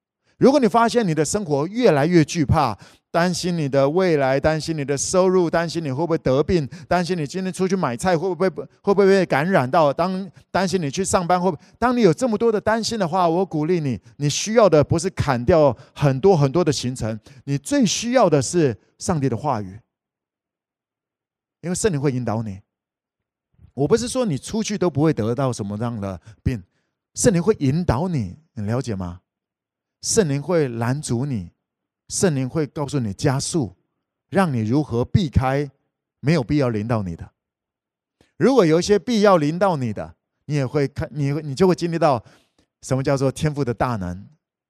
[0.40, 2.76] 如果你发现你的生活越来越惧怕，
[3.10, 19.78] 担心你的未来，担心你的收入，担心你会不会得病，担心你今天出去买菜会不会会不会被感染到，当担心你去上班会不会，当你有这么多的担心的话，我鼓励你，你需要的不是砍掉很多很多的行程，你最需要的是上帝的话语，
[21.60, 22.58] 因为圣灵会引导你。
[23.74, 26.62] 我不是说你出去都不会得到什么样的病，
[27.14, 29.20] 圣灵会引导你，你了解吗？
[30.02, 31.50] 圣灵会拦阻你。
[32.08, 33.76] 圣灵会告诉你加速，
[34.28, 35.70] 让你如何避开
[36.18, 37.30] 没有必要临到你的。
[38.36, 42.24] 如果有一些必要临到你的，你也会看，你你就会经历到
[42.82, 44.26] 什么叫做天赋的大能，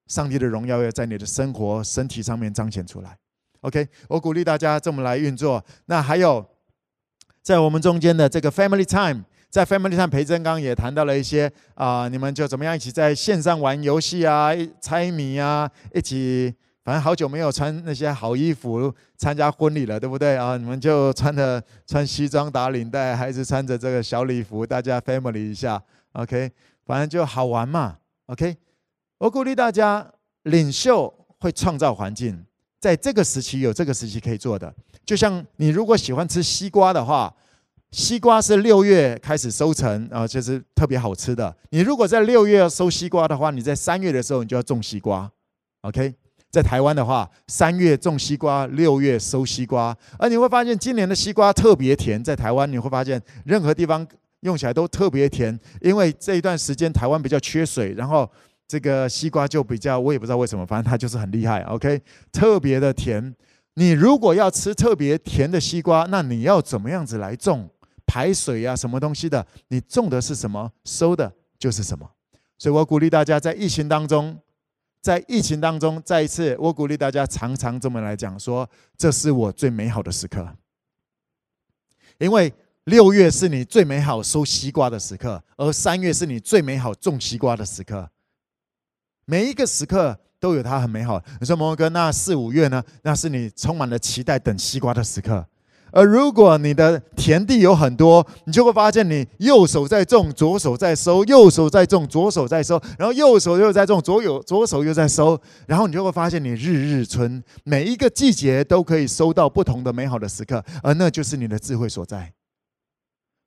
[0.08, 3.16] 上帝的荣耀要在你的生活、身体上面彰显出来。
[3.60, 5.64] OK，我鼓励大家这么来运作。
[5.86, 6.44] 那还有
[7.40, 16.54] 在我们中间的这个 Family Time，在 Family Time，培珍刚也谈到了一些啊、你们就怎么样一起在线上玩游戏啊、猜谜啊，一起。
[16.82, 20.56] 反正好久没有穿那些好衣服参加婚礼了，对不对啊？
[20.56, 25.80] 你们就穿着穿西装打领带，还是穿着这个小礼服，大家 family 一下
[26.12, 26.50] ，OK？
[26.86, 28.56] 反正就好玩嘛，OK？
[29.18, 30.10] 我鼓励大家，
[30.44, 32.44] 领袖会创造环境，
[32.80, 34.72] 在这个时期有这个时期可以做的。
[35.04, 37.32] 就像你如果喜欢吃西瓜的话，
[37.92, 41.54] 西瓜是六月开始收成啊，就是特别好吃的。
[41.70, 45.28] 你如果在六月要收西瓜的话，你在三月的时候你就要种西瓜。
[45.80, 46.14] OK，
[46.50, 49.96] 在台湾的话，三月种西瓜，六月收西瓜。
[50.18, 52.22] 而你会发现，今年的西瓜特别甜。
[52.22, 54.06] 在台湾，你会发现任何地方
[54.42, 58.30] 用起来都特别甜，因为这一段时间台湾比较缺水，然后
[58.68, 61.62] 这个西瓜就比较，我也不知道为什么，反正它就是很厉害。
[61.62, 62.00] OK，
[62.30, 63.34] 特别的甜。
[63.74, 67.68] 你如果要吃特别甜的西瓜，那你要怎么样子来种？
[68.10, 69.46] 排水啊，什么东西的？
[69.68, 72.10] 你种的是什么，收的就是什么。
[72.58, 74.36] 所以我鼓励大家在疫情当中，
[75.00, 78.68] 在疫情当中，再一次，我鼓励大家常常这么来讲说，
[78.98, 80.56] 这是我最美好的时刻。
[82.18, 82.52] 因为
[82.84, 88.10] 六月是你最美好收西瓜的时刻，而三月是你最美好种西瓜的时刻。
[89.24, 91.22] 每一个时刻都有它很美好。
[91.38, 92.82] 你说摩哥，那四五月呢？
[93.02, 95.46] 那是你充满了期待等西瓜的时刻。
[95.92, 112.32] 而如果你的田地有很多，你就会发现你右手在种，左手在收；右手在种，左手在收，然后右手又在种，左右左手又在收，然后你就会发现你日日春，每一个季节都可以收到不同的美好的时刻，而那就是你的智慧所在。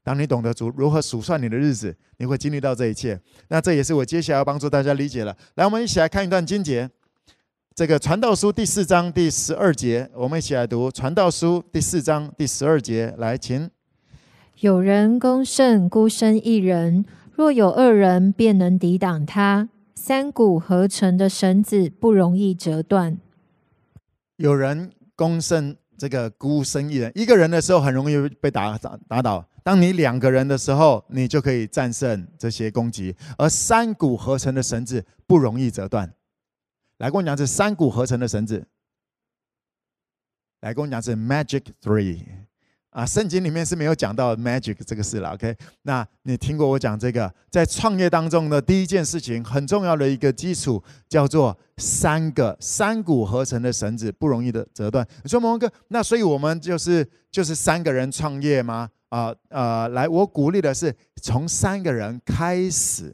[0.03, 3.17] 当你懂得如如何数算你的日子，你会经历到这一切。
[3.47, 5.33] 那这也是我接下来要帮助大家理解了。
[5.55, 6.89] 来，我们一起来看一段经节。
[7.75, 13.15] 这个传道书第四章第十二节，我们一起来读传道书第四章第十二节。
[13.17, 13.67] 来，请。
[14.59, 19.69] 有人攻胜孤身一人，若有二人，便能抵挡他。
[19.95, 23.17] 三股合成的绳子不容易折断。
[24.35, 29.43] 有人攻胜这个孤身一人，一个人的时候很容易被打打打倒。
[29.63, 33.15] 当你两个人的时候，你就可以战胜这些攻击。
[33.35, 36.13] 而三股合成的绳子不容易折断。
[36.99, 38.65] 来跟我讲，是三股合成的绳子。
[40.61, 42.23] 来跟我讲，是 Magic Three
[42.91, 45.33] 啊，圣经里面是没有讲到 Magic 这个事了。
[45.33, 47.33] OK，那你听过我讲这个？
[47.49, 55.05] 在创业当中的第一件事情，很重要的一个基础，叫做三个三股合成的绳子不容易的折断。
[55.23, 58.89] 你说蒙哥，那所以我们就是就是三个人创业吗？
[59.09, 63.13] 啊呃，来，我鼓励的是从三个人开始。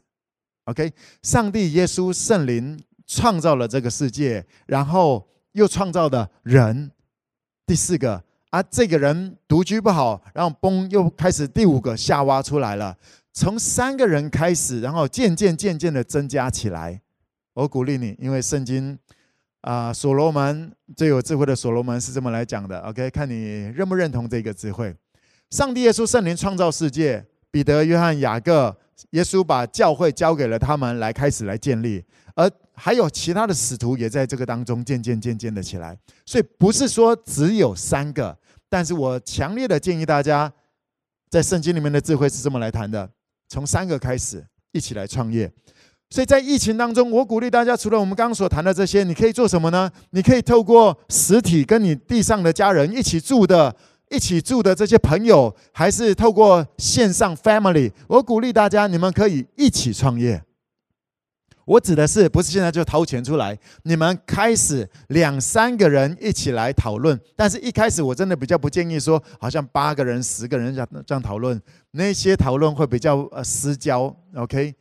[0.66, 2.80] OK，上帝、耶稣、圣灵。
[3.12, 6.92] 创造了这个世界，然后又创造的人。
[7.66, 12.96] 第四个啊，这个人独居不好，然后嘣，又开始第五个夏娃出来了。
[13.32, 17.00] 从三个人开始，然后渐渐渐渐的增加起来。
[17.54, 18.96] 我鼓励你，因为圣经
[19.62, 22.78] 啊，所罗门最有智慧的所罗门是这么来讲的。
[22.82, 24.94] OK，看你认不认同这个智慧。
[25.50, 28.76] 上帝、耶稣、圣灵创造世界，彼得、约翰、雅各，
[29.10, 32.50] 耶稣把教会交给了他们来开始来建立，而。
[32.82, 38.34] 还有其他的使徒也在这个当中渐渐渐渐的起来，所以不是说只有三个，
[38.70, 40.50] 但是我强烈的建议大家，
[41.28, 43.06] 在圣经里面的智慧是这么来谈的：
[43.50, 45.52] 从三个开始一起来创业。
[46.08, 49.92] 所以在疫情当中，我鼓励大家，除了我们刚刚所谈的这些，你可以做什么呢？
[50.12, 53.76] 你可以透过实体跟你地上的家人一起住的、
[54.08, 60.42] 一起住的这些朋友，还是透过线上 family，我鼓励大家，你们可以一起创业。
[61.64, 67.18] 我指的是，不是现在就掏钱出来，你们开始两三个人一起来讨论。
[67.36, 71.60] 但是一开始我真的比较不建议说，好像八个人、十个人这样这样讨论，
[71.92, 74.14] 那些讨论会比较呃私交。
[74.34, 74.74] OK，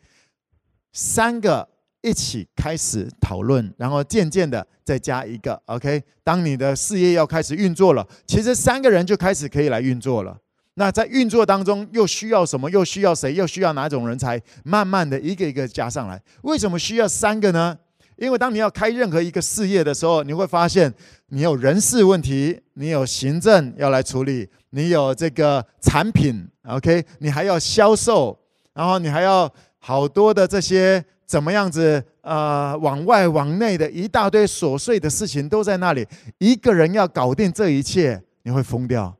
[0.93, 1.67] 三个
[2.01, 5.61] 一起开始讨论，然后渐渐的再加一个。
[5.65, 10.37] OK，当你的事业要开始运作了，其实三个人就开始可以来运作了。
[10.79, 12.71] 那在运作当中又需要什么？
[12.71, 13.33] 又需要谁？
[13.33, 14.41] 又需要哪种人才？
[14.63, 16.19] 慢慢的一个一个加上来。
[16.43, 17.77] 为什么需要三个呢？
[18.15, 20.93] 因为当你要开任何一个事业的时候，你会发现
[21.27, 28.39] 你有人事问题，你有行政要来处理，你有这个产品，OK，你还要销售，
[28.73, 32.01] 然后你还要好多的这些怎么样子？
[32.21, 36.07] 呃，往外往内的一大堆琐碎的事情都在那里。
[36.37, 39.13] 一个人要搞定这一切，你会疯掉。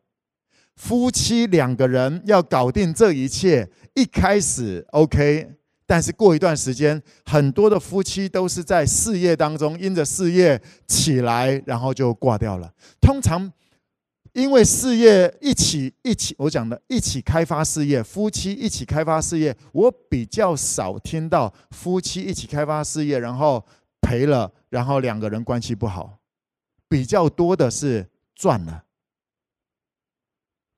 [0.80, 5.46] 夫妻两个人要搞定这一切，一开始 OK，
[5.86, 12.74] 但是过一段时间，很多的夫妻都是在事业当中，因着事业起来，然后就挂掉了。
[13.02, 13.52] 通常
[14.32, 23.64] 因为事业一起一起，我讲的一起开发事业，夫妻一起开发事业，我比较少听到夫妻一起开发事业，然后
[24.02, 26.20] 赔了，然后两个人关系不好，
[26.88, 28.86] 比较多的是赚了。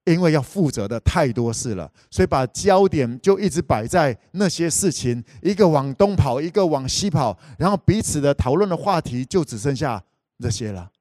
[0.05, 10.03] 因为要负责的太多事了，所以把焦点就一直摆在那些事情，一个往东跑，一个往西跑，然后彼此的讨论的话题就只剩下
[10.39, 10.91] 这些了。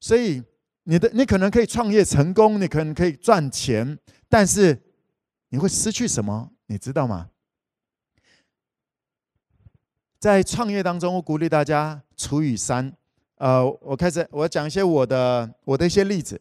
[0.00, 0.42] 所以
[0.84, 4.80] 你的你可能可以创业成功，你可能可以赚钱，但是
[5.50, 6.50] 你会失去什么？
[6.66, 7.28] 你知道吗？
[10.18, 12.92] 在创业当中，我鼓励大家除以三。
[13.36, 16.40] 呃，我开始我讲一些我的我的一些例子。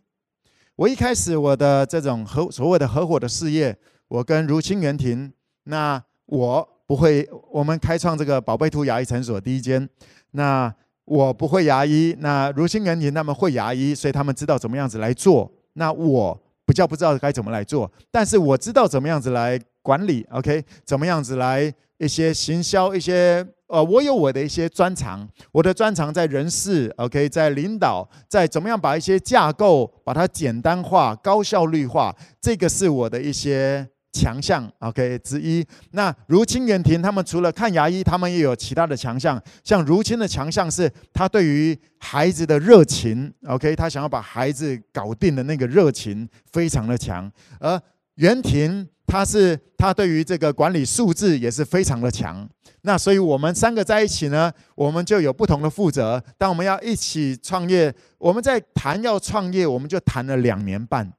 [0.77, 3.75] 我一开始我的这种合所谓的合伙的事业，
[4.07, 9.89] 我跟如清元廷，那我不会，我们开创这个宝贝兔牙医诊所第一间。
[10.31, 10.71] 那
[11.03, 15.51] 我不会牙医，那如清元廷他们会牙医，所以他们知道怎么样子来做。
[15.73, 20.63] 那我比较不知道该怎么来做，但是我知道怎么样子来管理，OK？
[20.85, 23.43] 怎么样子来一些行销一些。
[23.67, 35.65] 呃，我有我的一些专长，我的专长在人事，OK，在领导，在怎么样把一些架构把它简单化、高效率化，这个是我的一些强项，OK 之一。
[35.91, 39.41] 那如清元庭他们除了看牙医，他们也有其他的强项。
[39.65, 47.77] 像如清的强项是他对于孩子的热情，OK，他想要把孩子搞定的那个热情非常的强，而
[48.15, 48.87] 元庭。
[49.07, 52.47] 他是他对于这个管理数字也是非常的强，
[52.81, 56.21] 那所以我们三个在一起呢，我们就有不同的负责。
[56.37, 61.11] 当我们要一起创业，我们在谈要创业，我们就谈了两年半。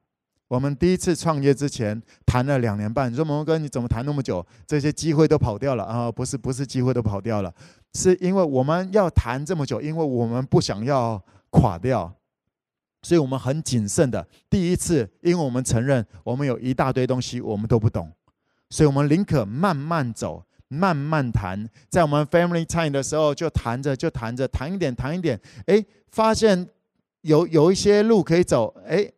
[0.49, 3.13] 我们第一次创业之前谈了两年半。
[3.13, 4.45] 你说蒙哥你怎么谈那么久？
[4.67, 6.13] 这些机会都跑掉了啊？
[6.13, 7.53] 不是不是机会都跑掉了，
[7.95, 12.11] 是因为我们要谈这么久，因为我们不想要垮掉。
[13.03, 18.13] 所以我们很谨慎的，第一次，因为我们承认我们有一大堆东西我们都不懂，
[18.71, 21.69] 所以我们宁可慢慢走，慢慢谈。
[21.89, 26.69] 在我们 family time 的时候，就谈着，就谈着，谈一点，谈一点，哎，发现
[27.23, 29.11] 有有一些路可以走，哎，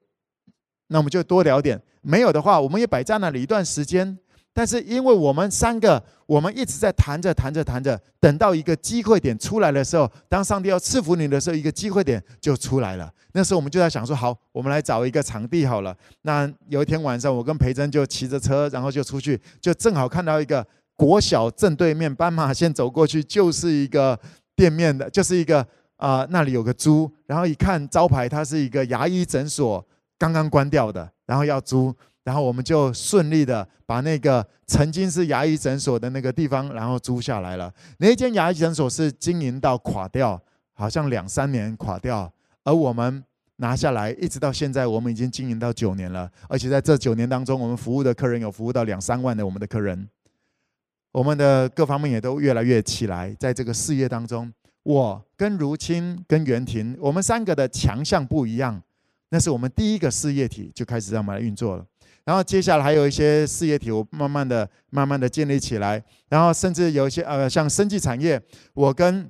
[0.89, 1.81] 那我们就多聊点。
[2.03, 4.19] 没有的话，我们也摆在那里一段时间。
[4.53, 13.11] 但是因为我们三个，我们一直在谈着谈着谈着，等到一个机会点出来的时候，当上帝要赐福你的时候，一个机会点就出来了。
[13.33, 15.97] 那时候我们就在想说，好，我们来找一个场地好了。
[16.23, 24.19] 那有一天晚上，我跟培珍就骑着车，然后就出去，就正好看到一个国小正对面斑马线走过去，就是一个
[24.57, 25.61] 店面的，就是一个
[25.97, 29.87] 啊、呃，那里有个租，然后一看招牌，它是一个牙医诊所，
[30.19, 31.95] 刚刚关掉的，然后要租。
[32.25, 37.73] 然后我们就顺利的把那个曾经是牙医诊所的那个地方，然后租下来了。
[37.99, 40.41] 那间牙医诊所是经营到垮掉，
[40.75, 42.33] 好像两三年垮掉，
[42.65, 43.25] 而我们
[43.57, 46.31] 拿下来，一直到现在，我们已经经营到九年了。
[46.49, 50.09] 而且在这九年当中，我们服务的客人有服务到两三万的我们的客人，
[51.13, 53.35] 我们的各方面也都越来越起来。
[53.39, 54.53] 在这个事业当中，
[54.83, 58.81] 我跟如清跟袁婷，我们三个的强项不一样，
[59.31, 61.85] 那是我们第一个事业体就开始让我们来运作了。
[62.25, 66.03] 然后接下来还有一些事业体，我慢慢的、慢慢的建立起来。
[66.29, 68.41] 然后甚至有一些呃，像生技产业，
[68.75, 69.29] 我跟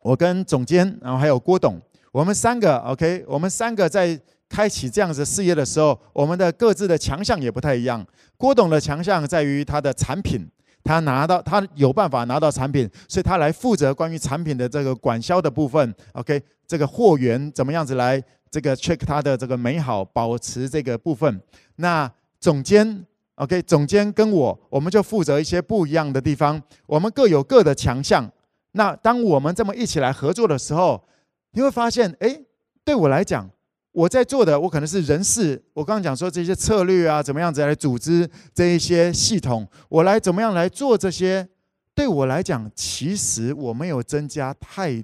[0.00, 1.80] 我跟总监，然后还有郭董，
[2.12, 8.06] 我们三个 OK，我们三个在开启这样子事业的时候，我们的各自的强项也不太一样。
[8.36, 10.48] 郭董的强项在于他的产品，
[10.84, 15.94] 他拿到他有办法拿到产品，所以他来负责关于产品的这个管销的部分。
[16.12, 18.22] OK，这个货源怎么样子来？
[18.50, 21.38] 这个 check 它的这个美好，保持这个部分。
[21.76, 22.10] 那
[22.40, 26.58] 总监，OK，总监跟我，我们就负责一些不一样的地方。
[26.86, 28.26] 我们各有各的强项。
[28.72, 31.04] 那当我们这么一起来合作的时候，
[31.50, 32.40] 你会发现，哎，
[32.84, 33.46] 对我来讲，
[33.92, 35.62] 我在做的，我可能是人事。
[35.72, 41.48] 我刚刚讲说这些策略啊，怎么样子来组织这一些系统，我来怎么样来做这些？
[41.94, 45.02] 对我来讲，其实我没有增加太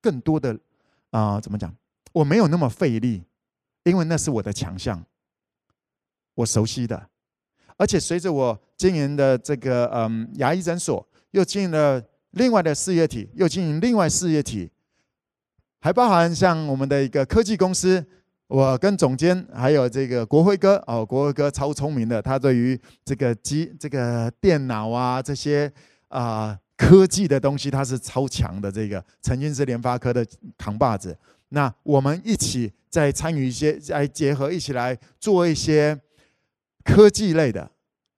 [0.00, 0.58] 更多的
[1.10, 1.74] 啊、怎么讲？
[2.12, 3.22] 我没有那么费力，
[3.84, 5.04] 因为那是我的强项，
[6.34, 7.08] 我熟悉的。
[7.76, 14.70] 而且随着我经营的这个嗯牙医诊所，又经营了另外的事业体，又经营另外事业体，
[15.88, 18.04] 还包含像我们的一个科技公司，
[18.46, 25.72] 我跟总监还有这个国辉哥哦，国辉哥超聪明的，他对于这个机这个电脑啊这些
[26.08, 28.70] 啊、科技的东西，他是超强的。
[28.70, 30.22] 这个曾经是联发科的
[30.58, 31.16] 扛把子。
[31.48, 35.98] 那我们一起再参与一些，来结合一起来做一些
[36.84, 37.70] 科技类的，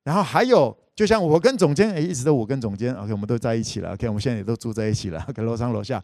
[0.03, 6.03] 然后还有，就像我跟总监，哎，一直都我跟总监，OK，我们都在一起了，OK，我们现在也都住在一起了，OK，楼上楼下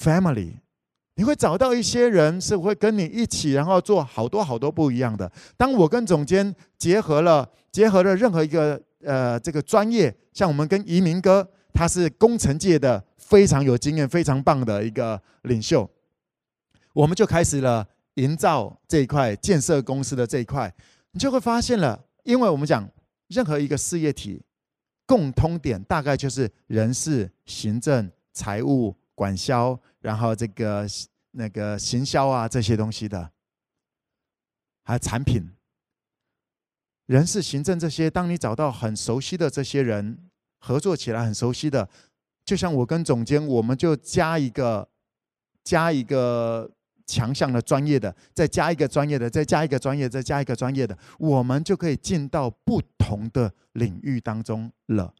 [0.00, 0.54] ，Family，
[1.16, 5.30] 你会找到一些人是会跟你一起，然后做好多好多不一样的。
[5.56, 15.88] 当我跟总监结合了，结合了任何一个呃这个专业，像我们跟移民哥，他是工程界的非常有经验、非常棒的一个领袖。
[16.92, 20.72] 我们就开始了营造这一块，建设公司的这一块，
[21.12, 22.88] 你就会发现了，因为我们讲
[23.28, 24.42] 任何一个事业体
[25.06, 30.86] 共通点大概就是人事、行政、财务、管销，然后这个
[31.32, 33.30] 那个行销啊这些东西的，
[34.82, 35.50] 还有产品、
[37.06, 41.88] 人事、行政这些，当你找到很熟悉的这些人合作起来很熟悉的，
[42.44, 44.88] 就像我跟总监，我们就加一个
[45.62, 46.70] 加一个
[47.06, 55.14] 强项的专业的，再加一个专业的，再加一个专业，再加一个专业的，我们就可以进到不同的领域当中了。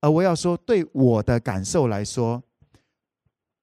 [0.00, 2.42] 而我要说，对我的感受来说，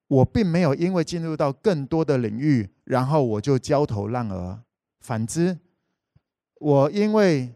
[0.07, 4.61] 我并没有因为进入到更多的领域，然后我就焦头烂额。
[4.99, 5.57] 反之，
[6.59, 7.53] 我因为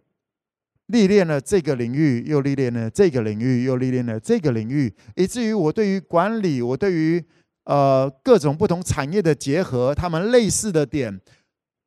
[0.88, 7.24] 历练了这个领域，又历练了这个领域，又历练了这个领域，以至于我对于管理，我对于
[7.66, 11.20] 呃各种不同产业的结合，他们类似的点，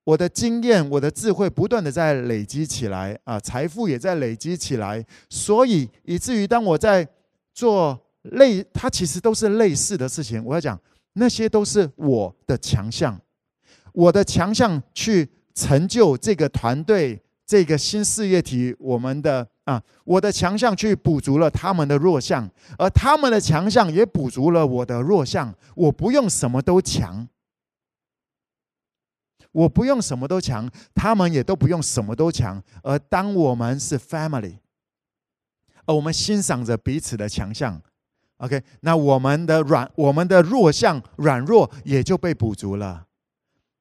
[0.04, 7.06] 我的经验、我的智慧不断的在累积起来啊，财富也在累积起来，所以以至于当我在
[7.54, 10.44] 做类，它其实都是类似的事情。
[10.44, 10.80] 我要讲，
[11.14, 13.20] 那些都是我的强项，
[13.92, 17.22] 我的强项去成就这个团队。
[17.46, 22.48] 这个新事业体，我们的啊，我的强项去补足了他们的弱项，
[22.78, 25.52] 而他们的强项也补足了我的弱项。
[25.74, 27.26] 我不用什么都强，
[29.50, 32.62] 我不用什么都强，他们也都不用什么都强。
[32.84, 34.58] 而当我们是 family，
[35.86, 37.82] 而我们欣赏着彼此的强项
[38.40, 43.06] ，OK，那我们的软，我们的弱项软弱也就被补足了，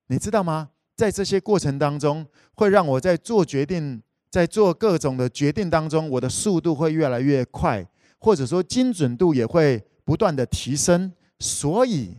[0.08, 0.70] 你知道吗？
[0.96, 7.88] 在这些过程当中，会让我在做决定，在做各种的决定当中，我的速度会越来越快，
[8.20, 11.14] 或者说精准度也会不断的提升。
[11.40, 12.18] 所以，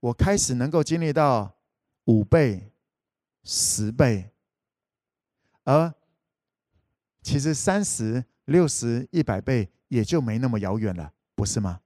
[0.00, 1.54] 我开始能够经历到
[2.06, 2.72] 五倍、
[3.44, 4.30] 十倍，
[5.64, 5.92] 而
[7.22, 11.80] 其实三十、六十、一百倍也就没那么遥远了，不是吗？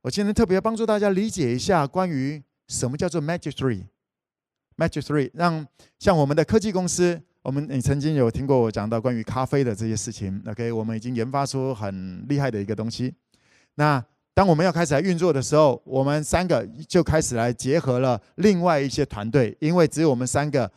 [0.00, 3.84] 我今天特别帮助大家理解一下关于什么叫做 Magic Three。
[4.78, 5.66] Magic Three，让
[5.98, 10.72] 像我们的科技公司，我们你曾经有听过我讲到关于咖啡的这些事情，OK？
[10.72, 13.12] 我们已经研发出很厉害的一个东西。
[13.74, 14.02] 那
[14.32, 20.72] 当我们要开始来运作的时候，我们三个就开始来结合了另外一些团队，因为只有我们三个，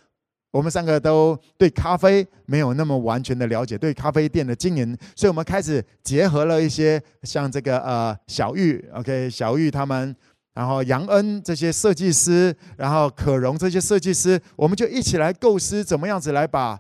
[0.52, 9.30] 我们三个都对咖啡没有那么完全的了解，对咖啡店的经营，所以我们开始结合了一些像这个呃小玉，OK？
[9.30, 10.16] 小玉他们。
[10.54, 16.78] 然后杨恩这些设计师，然后可荣这些设计师，我们就一起来构思怎么样子来把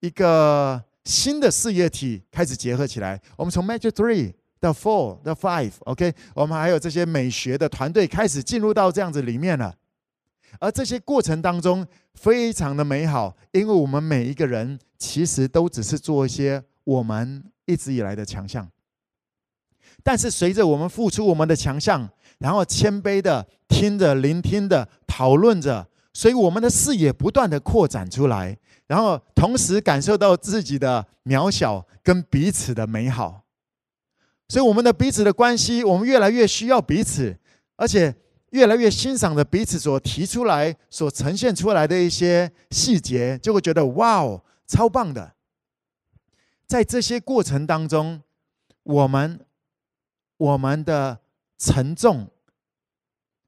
[0.00, 3.18] 一个新的事业体开始结合起来。
[3.38, 9.74] 我们从 Magic Three 到 Four 到 Five，OK，我们还有这些美学的团队开始进入到这样子里面了。
[10.60, 18.68] 而这些过程当中非常的美好，因为我们每一个人其实都只是做一些我们一直以来的强项，
[20.02, 22.10] 但是随着我们付出我们的强项。
[22.38, 33.44] 然后谦卑的听着、聆听的、讨论着，所以我们的视野不断的扩展出来，然后同时感受到自己的渺小跟彼此的美好，
[34.48, 37.38] 所以我们的彼此的关系，我们越来越需要彼此，
[37.76, 38.14] 而且
[38.54, 45.34] 越来越欣赏着彼此所提出来、所呈现出来的一些细节，就会觉得哇哦，超棒的。
[46.66, 48.22] 在这些过程当中，
[48.82, 49.44] 我们
[50.38, 51.20] 我们的。
[51.56, 52.30] 沉重，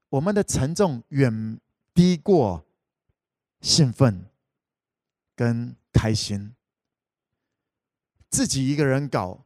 [0.09, 1.59] 我们的沉重远
[1.93, 2.65] 低过
[3.59, 4.25] 兴奋
[5.35, 6.55] 跟开心。
[8.29, 9.45] 自己一个人搞，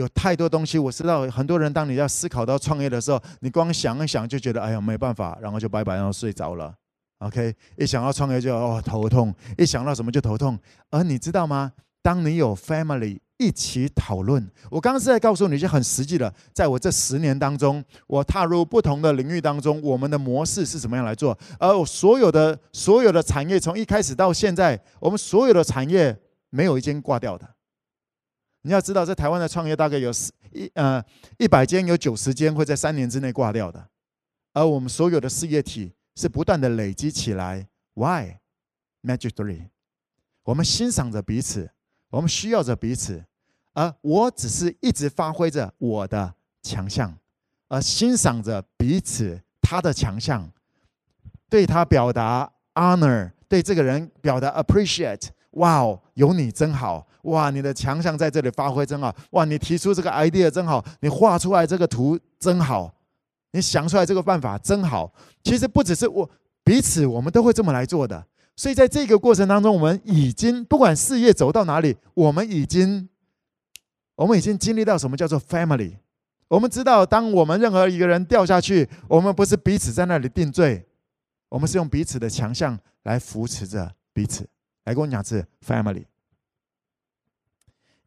[0.00, 0.78] 有太多东西。
[0.78, 6.74] 我知道很多人，当你要思考到创业的时候，你光想一想就觉得哎呀没办法，然后就拜拜，然后睡着了。
[7.18, 10.58] OK，一想到创业就哦头痛，一想到什么就头痛。
[10.90, 11.72] 而你知道吗？
[12.02, 13.20] 当你有 family。
[13.42, 14.46] 一起讨论。
[14.70, 21.34] 我刚刚是在告诉你一些很实际的，在我这十年当中，我踏入不同的领域当中，我们的模式是怎么样来做？
[21.58, 26.14] 而我所有的所有的产业，从一开始到现在，我们所有的产业
[26.50, 27.48] 没有一间挂掉的。
[28.62, 31.02] 你要知道，在台湾的创业大概有十一呃
[31.38, 33.88] 一百间，有九十间会在三年之内挂掉的。
[34.52, 37.66] 而我们所有的事业体是不断的累积起来。
[37.94, 38.36] Why
[39.02, 39.68] Magic Three？
[40.42, 41.70] 我们欣赏着彼此，
[42.10, 43.24] 我们需要着彼此。
[43.72, 47.16] 而我只是一直发挥着我的强项，
[47.68, 50.50] 而欣赏着彼此他的强项，
[51.48, 55.28] 对他表达 honor，对这个人表达 appreciate。
[55.52, 57.06] 哇哦，有你真好！
[57.22, 59.14] 哇，你的强项在这里发挥真好！
[59.30, 62.92] 哇，你提出这个 idea 真好，你画出来这个图真好，
[63.52, 65.12] 你想出来这个办法真好。
[65.42, 66.28] 其实不只是我，
[66.64, 68.24] 彼此我们都会这么来做的。
[68.56, 73.08] 所以在这个过程当中，我们已经不管事业走到哪里，我们已经。
[74.16, 75.94] 我们已经经历到什么叫做 family。
[76.46, 80.84] 我们知道，当我们任何一个人掉下去，我们不是彼此在那里定罪，
[81.48, 84.46] 我们是用彼此的强项来扶持着彼此。
[84.84, 86.04] 来跟我讲是 family。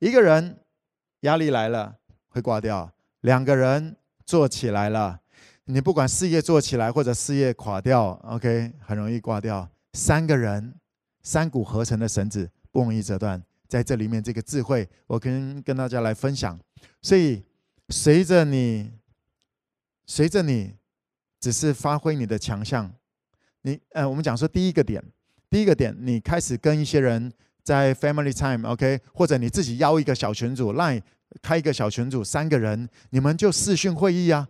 [0.03, 0.59] 一个人
[1.21, 1.95] 压力来了
[2.27, 2.91] 会挂掉，
[3.21, 3.95] 两个人
[4.25, 5.21] 做起来了，
[5.63, 9.69] 你不管事业做起来或者事业垮掉，OK，很容易挂掉。
[9.93, 10.75] 三个人，
[11.21, 13.41] 三股合成的绳子不容易折断。
[13.69, 16.59] 在这里面，这个智慧，我跟跟大家来分享。
[17.01, 17.41] 所以，
[17.87, 18.91] 随着你，
[20.05, 20.75] 随着你，
[21.39, 22.93] 只是发挥你的强项，
[23.61, 25.01] 你呃，我们讲说第一个点，
[25.49, 27.31] 第一个点，你开始跟一些人
[27.63, 31.01] 在 family time，OK，或者你自己邀一个小群组，line
[31.41, 34.47] 开一个小群组，三个人，你们就视讯会议啊。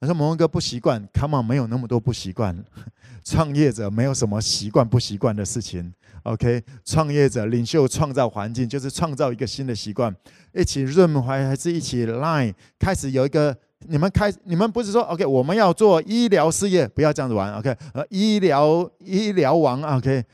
[0.00, 2.64] 我说：“蒙恩哥不习惯，Come on，没有那么多不习惯。
[3.24, 5.94] 创业者没有什么习惯不习惯的事情。
[6.24, 10.12] OK，创业者领袖创造环境，就是创造一个新的习惯。
[10.52, 13.56] 一起 Zoom 还还是一起 Line，开始有一个
[13.86, 17.54] 你们开，你们不是说 OK，我们要做医疗事业，不要这样子玩。
[17.54, 20.24] OK，呃，医疗医疗王 OK，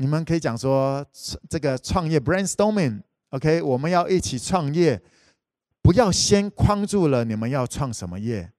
[0.00, 1.04] 你们可以讲说
[1.46, 3.02] 这个创业 Brainstorming。
[3.28, 5.00] OK，我们要一起创业。”
[5.82, 8.52] 不要先框住了你们要创什么业，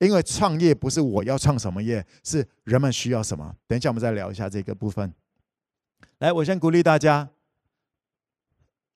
[0.00, 3.56] 因为创业不是我要创什么业，是人们需要什么。
[3.66, 5.10] 等一下我们再聊一下这个部分。
[6.18, 7.30] 来，我先鼓励大家，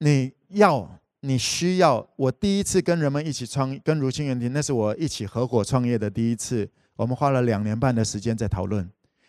[0.00, 2.06] 你要你需要。
[2.16, 6.70] 我第一次跟人们一起创，跟如清园庭，那是我一起合伙创业的第一次。
[6.96, 8.88] 我们花了两年半的时间在讨论。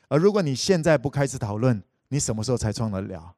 [0.10, 1.82] 而如果你现在不开始讨论，
[2.14, 3.34] 你什么时候才创得了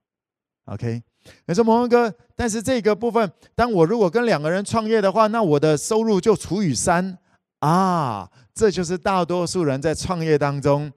[0.65, 1.01] ？OK。
[1.45, 7.17] 你说蒙恩哥，但是这个部分，当我如果跟两个人创业的话，那我的收入就除以三
[7.59, 8.29] 啊！
[8.53, 10.91] 这就是大多数人在创业当中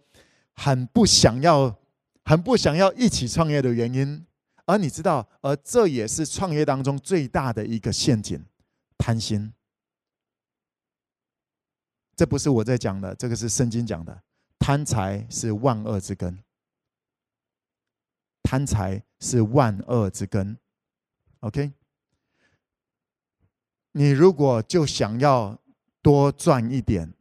[0.54, 1.72] 很不想要、
[2.24, 4.26] 很不想要一起创业的原因。
[4.66, 8.44] 而你知道，而这也是创业当中最大的一个陷阱——
[8.98, 9.52] 贪心。
[12.16, 14.20] 这不是我在讲的，这个是圣经讲的，
[14.58, 16.36] 贪财是万恶之根。
[18.50, 20.56] 贪财是万恶之根
[21.40, 21.70] ，OK？
[23.92, 25.54] 你如果就想要
[26.00, 27.12] 多赚一点，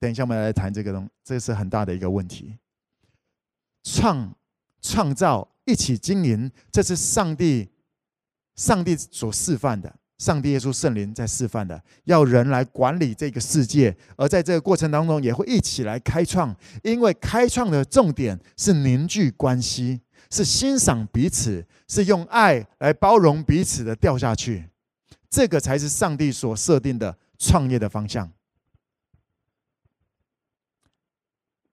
[0.00, 2.58] 等一下我们来谈这个东，这是很大的一个问题。
[3.84, 4.34] 创
[4.80, 7.70] 创造一起经营，这是上帝
[8.56, 9.99] 上帝所示范的。
[10.20, 16.54] 上帝耶稣圣灵在示范的，要人来管理这个世界，而在这个过程当中，也会一起来开创。
[16.82, 19.98] 因为开创的重点是凝聚关系，
[20.30, 24.68] 是欣赏彼此，是用爱来包容彼此的掉下去。
[25.30, 28.30] 这个才是上帝所设定的创业的方向。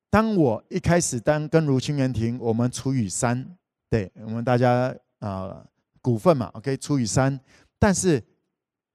[0.09, 3.57] 当我一开始当跟如清源庭，我们除以三，
[3.89, 5.61] 对我们大家啊、
[6.01, 7.37] 股份嘛，OK，除以三，
[7.77, 8.23] 但是。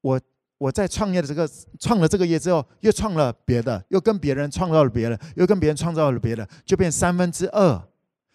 [0.02, 0.20] 我
[0.58, 1.48] 我在创业的这个
[1.80, 7.82] 创了这个业之后，又创了别的，又跟别人创造了别的，又跟别人创造了别的，就变三分之二、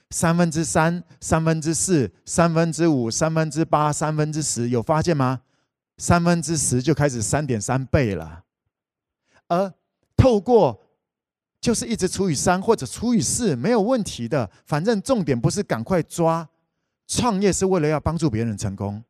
[0.10, 5.42] 三分之三、三分之四、三分之五、三分之八、三分之十，有发现吗？
[5.98, 8.44] 三分之十就开始三点三倍了。
[9.48, 9.74] 而
[10.18, 10.78] 透过
[11.62, 16.48] 就是一直除以三或者除以四没有问题的，反正重点不是赶快抓，
[17.08, 19.02] 创业是为了要帮助别人成功。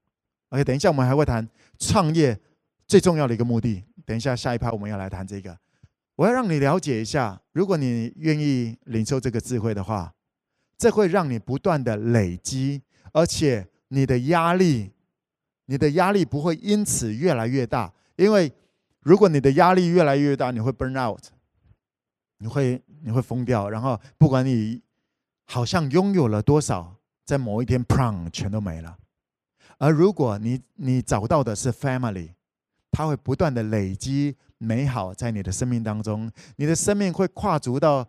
[0.49, 1.47] OK，等一下我们还会谈
[1.79, 2.39] 创业。
[2.87, 5.57] 最重要的一个目的，等一下下一趴我们要来谈这个。
[6.15, 10.13] 我要让你了解一下，如果你愿意领受这个智慧的话，
[10.77, 12.81] 这会让你不断的累积，
[13.11, 14.93] 而且你的压力，
[15.65, 17.93] 你的压力不会因此越来越大。
[18.15, 18.51] 因为
[19.01, 21.21] 如果你的压力越来越大，你会 burn out，
[22.37, 23.69] 你会你会疯掉。
[23.69, 24.81] 然后不管你
[25.43, 28.97] 好像拥有了多少，在某一天 p r o n g 全都没了。
[29.77, 32.36] 而如果你你找到的是 family。
[32.97, 38.03] 它会不断的累积美好在你的生命当中，你的生命会跨足到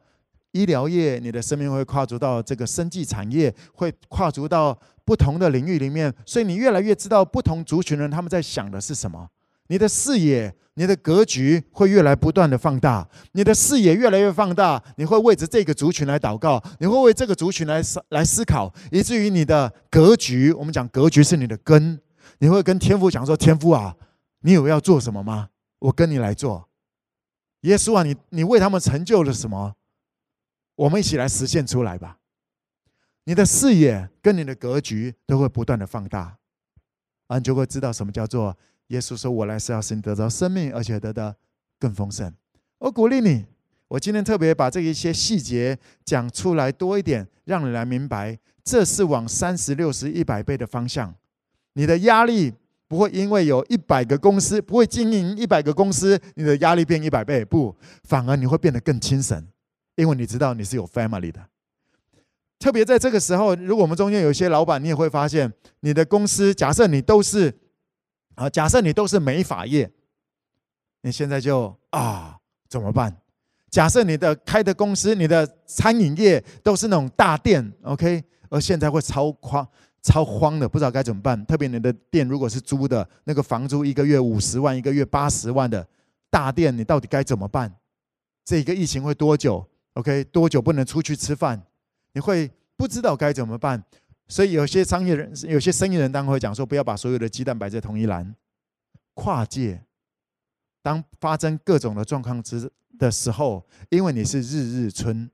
[0.53, 4.75] 医疗业，你的生命会跨足到这个生计产业，会跨足到
[5.05, 9.29] 不同的领域里面，所以你越来越知道不同族群人他们在想的是什么，
[9.67, 22.01] 你的视野、你的格局会越来不断的放大，你的视野越来越放大，你会为着这个族群来祷告，你会为这个族群来思来思考，以至于你的格局，我们讲格局是你的根，
[22.39, 23.95] 你会跟天父讲说：天父啊。
[24.41, 25.51] 你有要做什么吗？
[25.81, 26.69] 我跟你来做。
[27.63, 29.75] 耶稣啊，你你为他们成就了什么？
[30.77, 32.19] 我们一起来实现出来吧。
[33.25, 36.39] 你的视野跟你的格局都会不断的放大，
[37.27, 38.57] 啊你就会知道什么叫做
[38.89, 41.35] 耶稣说：“我来是要使你得到生命，而且得到
[41.79, 42.33] 更丰盛。”
[42.79, 43.45] 我鼓励你，
[43.89, 51.15] 我今天特别把这一些细节讲出来多一点，让你来明白，这是往三十六十一百倍的方向。
[51.73, 52.55] 你的压力。
[52.89, 59.47] 不会因为有一百个公司，不会经营一百个公司，你的压力变一百倍，不，反而你会变得更轻省，
[59.95, 61.41] 因为你知道你是有 family 的。
[62.59, 67.55] 特别在这个时候，如果我们中间有一些老板，你也会发现，你的公司假设你都是
[68.35, 69.89] 啊，假设你都是美发业
[71.03, 72.37] 你现在就啊
[72.69, 73.15] 怎么办？
[73.71, 79.69] 假设你的开的公司，你的餐饮业都是那种大店，OK，而现在会超慌、
[80.03, 81.45] 超慌的，不知道该怎么办。
[81.47, 85.87] 特别你的店如果是租的，那个房租一个月五十万，一个月八十万的
[86.31, 87.75] 大店，你到底该怎么办？
[88.45, 91.61] 这个疫情会多久？OK，多久不能出去吃饭？
[92.13, 93.83] 你会不知道该怎么办。
[94.29, 98.35] 所以有些商业人、有些生意人当然会讲说，不要把所有的鸡蛋摆在同一篮。
[99.15, 99.83] 跨界，
[100.83, 105.31] 当发生各种的状况之的时候，因为你是日日春，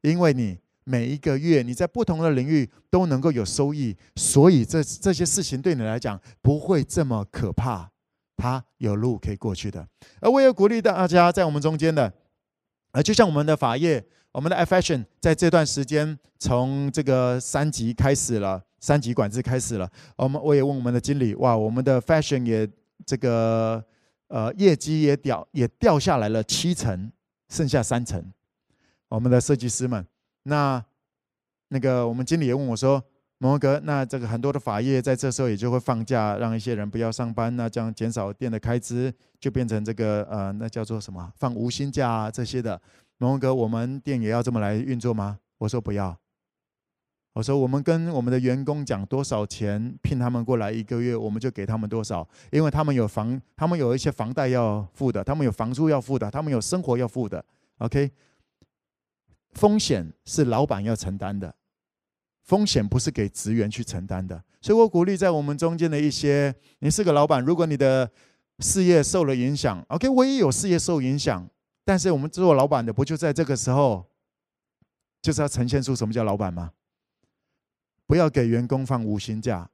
[0.00, 0.58] 因为你
[0.88, 7.90] 每一个月你在不同的领域都能够有收益，所以这这些事情对你来讲不会这么可怕，
[8.36, 9.86] 它有路可以过去的。
[10.20, 12.12] 而我也鼓励大家在我们中间的。
[12.92, 19.90] 啊，就像我们的法业，我们的 Fashion 在这段时间从这个三级开始了，三级管制开始了。
[20.16, 22.66] 我们我也问我们的经理，哇，我们的 Fashion 也
[23.04, 23.84] 这个
[24.28, 27.12] 呃业绩也掉也掉下来了七成，
[27.50, 28.24] 剩下三成。
[29.08, 30.06] 我们的设计师们，
[30.46, 30.84] 那
[31.68, 33.02] 那个我们经理也问我说，
[33.38, 39.12] 蒙哥，那这个很多的法业在这时候也就会放假，让一些人不要上班，那这样减少店的开支。
[39.38, 41.30] 就变成这个呃，那叫做什么？
[41.36, 42.80] 放无薪假啊这些的。
[43.18, 45.38] 蒙哥，我们店也要这么来运作吗？
[45.58, 46.16] 我说不要。
[47.34, 57.44] 我说我们跟我们的员工讲多少钱聘他们过来一个月，我们就给他们多少，因为他们有房，他们有一些房贷要付的，他们有房租要付的，他们有生活要付的。
[57.78, 58.10] OK，
[59.56, 61.54] 风险是老板要承担的，
[62.44, 64.44] 风险不是给职员去承担的。
[64.60, 68.10] 所以我鼓励在我们中间的一些，你是个老板，如果你的
[68.58, 71.48] 事业受了影响，OK，我也有事业受影响，
[71.84, 74.06] 但是我们做老板的不就在这个时候，
[75.22, 76.72] 就是要呈现出什么叫老板吗？
[78.06, 79.68] 不要给员工放无薪假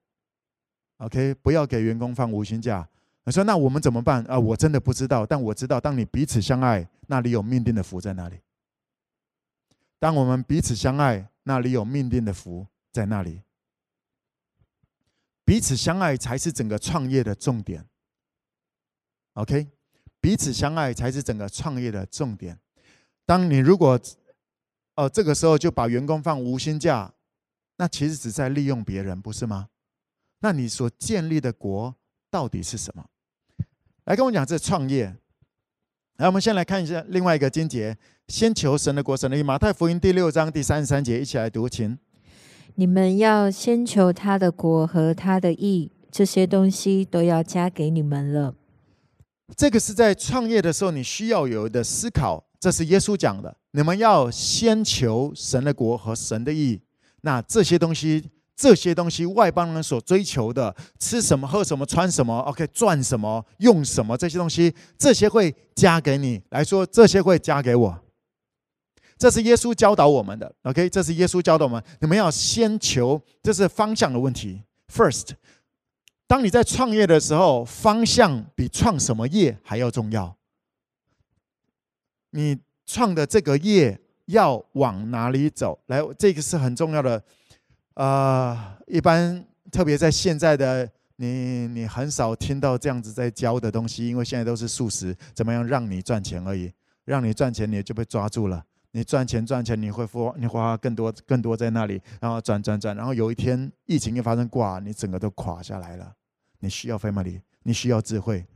[0.99, 2.89] ，OK，不要给员工放无薪假。
[3.25, 4.39] 你说那我们怎么办啊？
[4.39, 8.37] 我真的不知道，但我知道，当你彼此相爱，那里有命定的福在那里。
[10.03, 13.41] 当我们彼此相爱，那里有命定的福在那里。
[15.45, 17.87] 彼此相爱才是整个创业的重点。
[19.35, 19.69] OK，
[20.21, 22.59] 彼此相爱才是整个创业的重点。
[23.25, 23.97] 当你如果，
[24.97, 27.15] 哦，这个时候就把员工放无薪假，
[27.77, 29.69] 那其实只在利用别人，不是吗？
[30.41, 31.95] 那你所建立的国
[32.29, 33.09] 到底是什么？
[34.07, 35.17] 来跟我讲这创业。
[36.17, 37.97] 来，我们先来看一下另外一个经节：
[38.29, 39.43] 先求神的国，神的义。
[39.43, 41.99] 马太福音第六章第三十三节，一起来读，请。
[42.77, 48.55] 你们要先求他的国和他的义，这些东西都要加给你们了。
[49.55, 53.55] 这个是在创业的时候你需要有的思考，这是耶稣讲的。
[53.73, 56.81] 你们要先求神的国和神的义，
[57.21, 58.25] 那这些东西，
[58.57, 68.02] 这些东西外邦人所追求的，吃什么、喝什么、穿什么，OK，赚什么、用什么，这些东西，这些会加给你来说，这些会加给我。
[69.23, 74.61] 这是耶稣教导我们的，OK，这是耶稣教导我们，你们要先求，这是方向的问题
[74.93, 75.29] ，First。
[76.27, 80.37] 当你在创业的时候，方向比创什么业还要重要。
[82.31, 85.79] 你创的这个业要往哪里走？
[85.87, 87.23] 来，这个是很重要的。
[87.95, 96.73] 呃，一般特别在现在的你，你很少听到这样子在教的东西，因为现在都是速食，怎么样让你赚钱而已。
[97.05, 98.65] 让你赚钱，你就被抓住了。
[98.93, 106.15] 你赚钱赚钱，你会花你花更多更多在那里，然后转转转，然后有一天疫情一发生，挂，你整个都垮下来了。
[106.61, 108.47] 你需要 family，你需要智慧，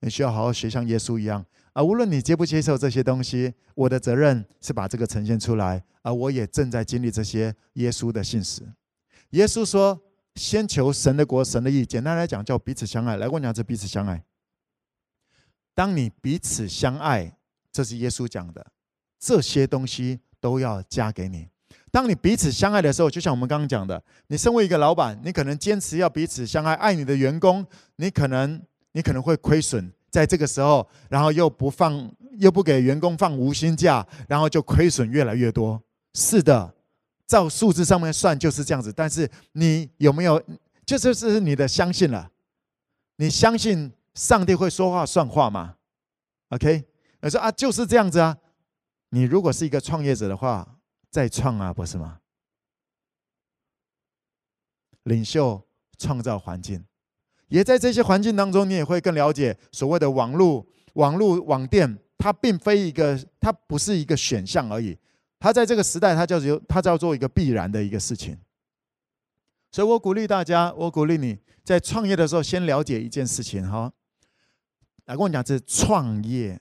[0.00, 1.82] 你需要好好学像耶稣一样啊！
[1.82, 8.62] 无论你接不接受这些东西，我的责任是把这个呈现出来，而我也正在经历这些耶稣的信实。
[9.30, 10.00] 耶稣说
[10.34, 13.16] ：“先求神的国，神的义。”简单来讲，叫彼此相爱。
[13.16, 14.24] 来，我讲这彼此相爱。
[15.74, 17.36] 当你彼此相爱，
[17.70, 18.71] 这是耶稣讲的，
[19.22, 21.46] 这些东西都要加给你。
[21.92, 27.64] 当你彼此相爱的时候，就像我们刚刚讲的，你身为一个老板，你可能坚持要彼此相爱，爱你的员工，
[27.96, 28.60] 你可能
[28.92, 35.80] 你可能会亏损在这个时候，然后又不放，又不给员工放无薪假，然后就亏损越来越多。
[36.14, 36.74] 是的，
[37.26, 38.92] 照数字上面算就是这样子。
[38.92, 40.42] 但是你有没有，
[40.84, 42.28] 就是是你的相信了？
[43.16, 45.74] 你相信上帝会说话算话吗
[46.48, 46.82] ？OK，
[47.20, 48.36] 我说啊，就是这样子啊。
[49.12, 50.78] 你如果是一个创业者的话。
[51.12, 52.20] 再创啊，不是吗？
[55.02, 55.62] 领袖
[55.98, 56.82] 创造环境，
[57.48, 64.98] 也在这些环境当中，你也会更了解所谓的网络、网络网店，它并非一个，它不是一个选项而已。
[65.38, 68.38] 它在这个时代，它叫做它叫做一个必然的一个事情。
[69.70, 73.92] 所以我鼓励大家，我鼓励你在创业的时候，先了解一件事情哈。
[75.04, 76.58] 来跟我讲，这是创业。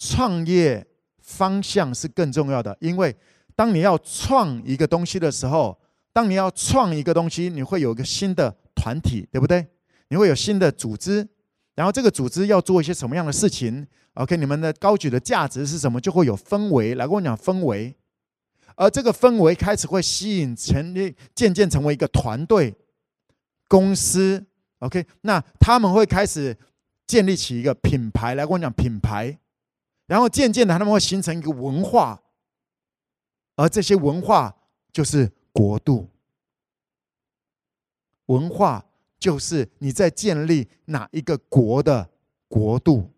[0.00, 0.84] 创业
[1.18, 3.14] 方向是更重要的，因为
[3.54, 5.78] 当你要创一个东西的时候，
[6.10, 9.66] 当你要创一个东西，你会有一个新的团体，对不对？
[10.08, 11.28] 你会有新的组织，
[11.74, 16.00] 然后这个组织要做一些什么样的事情？OK，你们的高举的价值是什么？
[16.00, 16.94] 就会有氛围。
[16.94, 17.94] 来跟我讲氛围，
[18.76, 22.74] 而这个氛围开始会吸引成立，渐渐成为一个团队、
[23.68, 24.42] 公司。
[24.78, 26.56] OK，那他们会开始
[27.06, 28.34] 建立起一个品牌。
[28.34, 29.38] 来跟我讲品牌。
[30.10, 32.20] 然后渐渐的，他们会形成一个文化，
[33.54, 34.52] 而这些文化
[34.92, 36.08] 就是国度。
[38.26, 38.84] 文化
[39.20, 42.10] 就是你在建立哪一个国的
[42.48, 43.08] 国度。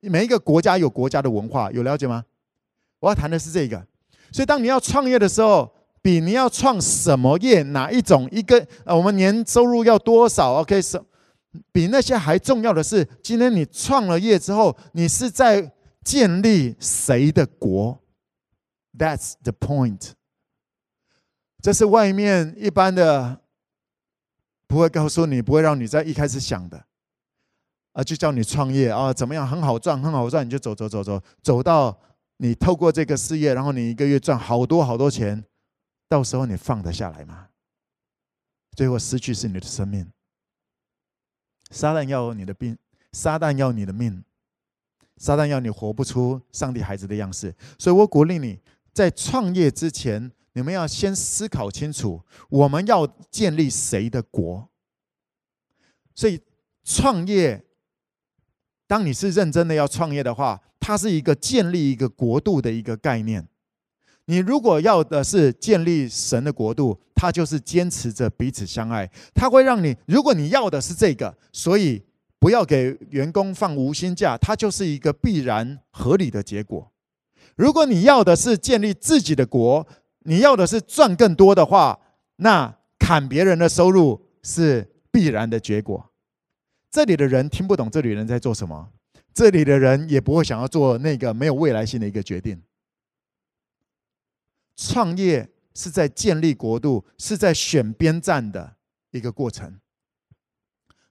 [0.00, 2.24] 每一个国家有国家的文化，有了解吗？
[3.00, 3.86] 我要谈的是这个。
[4.32, 5.70] 所以，当你要创业的时候，
[6.00, 10.98] 比你要创什么业、哪一种一个呃，我们年收入要多少？OK，是
[11.70, 15.74] 比那些还重要的是，今天你创了业之后，你是在。
[16.04, 18.02] 建立谁的国
[18.96, 20.12] ？That's the point。
[21.60, 23.42] 这是外面一般的
[24.66, 26.86] 不会告诉你，不会让你在一开始想的
[27.92, 32.00] 啊，就叫你创业啊，怎么样很好赚，很好赚，你就走走走走，走到
[32.36, 35.44] 你透过这个事业，然后你一个月赚好多好多钱，
[36.08, 37.48] 到时候你放得下来吗？
[38.76, 40.08] 最后失去是你的生命。
[41.70, 42.78] 撒旦要你的命，
[43.12, 44.24] 撒旦要你的命。
[45.18, 48.58] 撒旦要你活不出上帝孩子的样式，所以我鼓励你
[48.94, 54.68] 在创业之前，你们要先思考清楚，我们要建立谁的国。
[56.14, 56.40] 所以
[56.84, 57.64] 创业，
[58.86, 63.46] 当你是认真的要创业的话，它是一个建立一个国度的一个概念。
[64.26, 69.96] 你如果要的是建立神的国度，它就是坚持着彼此相爱，它会让你。
[70.06, 72.07] 如果你要的是这个，所以。
[72.38, 76.92] 不要给员工放无薪假，它就是一个必然合理的结果。
[77.56, 79.86] 如果你要的是建立自己的国，
[80.20, 81.98] 你要的是赚更多的话，
[82.36, 86.12] 那砍别人的收入是必然的结果。
[86.90, 88.92] 这里的人听不懂这里人在做什么，
[89.34, 92.62] 这里的人也不会想要做那个没有未来性的一个决定。
[94.76, 98.76] 创业是在建立国度，是在选边站的
[99.10, 99.80] 一个过程。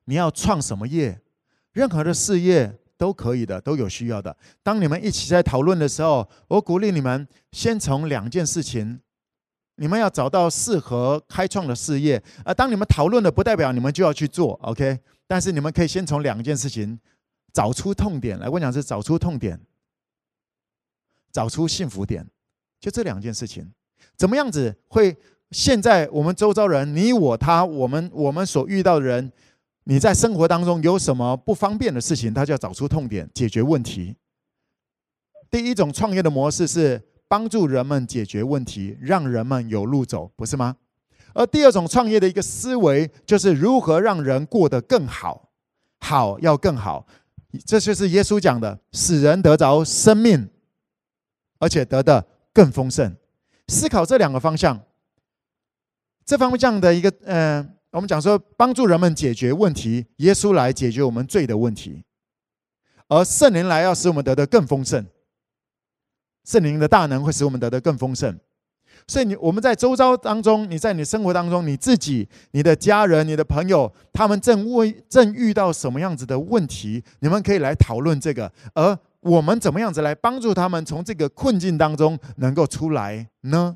[0.10, 1.20] 你要创什么业？
[1.74, 4.36] 任何的事业都可以的，都有需要的。
[4.64, 9.00] 当你们一起在讨论的时候，我鼓励你们先从两件事情，
[9.76, 12.24] 你们要找到适合开创的事业。
[12.46, 14.98] 而当你们讨论的，不代表你们就要去做，OK？
[15.28, 16.98] 但是你们可以先从两件事情
[17.52, 18.48] 找出痛点来。
[18.48, 19.60] 我讲是找出痛点，
[21.34, 22.26] 找出幸福点，
[22.80, 23.70] 就这两件事情，
[24.16, 25.18] 怎么样子会？
[25.52, 29.32] 现在我们周遭人，你我他，我们我们所遇到的人。
[29.90, 34.14] 你在生活当中有什么不方便的事情，他就要找出痛点，解决问题。
[35.50, 40.76] 第一种创业的模式是帮助人们解决问题，让人们有路走，不是吗？
[41.34, 45.50] 而第二种创业的一个思维就是如何让人过得更好，
[46.02, 47.08] 好要更好，
[47.66, 50.50] 这就是耶稣讲的，使人得着生命，
[51.60, 53.16] 而且得的更丰盛。
[53.70, 54.78] 思考这两个方向，
[56.26, 57.77] 这方向的一个嗯。
[57.98, 62.04] 我们讲说，帮助人们解决问题，耶稣来解决我们罪的问题，
[63.08, 65.04] 而圣灵来要使我们得的更丰盛。
[66.46, 68.38] 圣灵的大能会使我们得的更丰盛。
[69.08, 78.52] 所以，你我们在周遭当中，你在你生活当中，你自己、你的家人、你的朋友，他们正为正遇到什么样子的问题，你们可以来讨论这个。
[78.76, 83.76] 而我们怎么样子来帮助他们从这个困境当中能够出来呢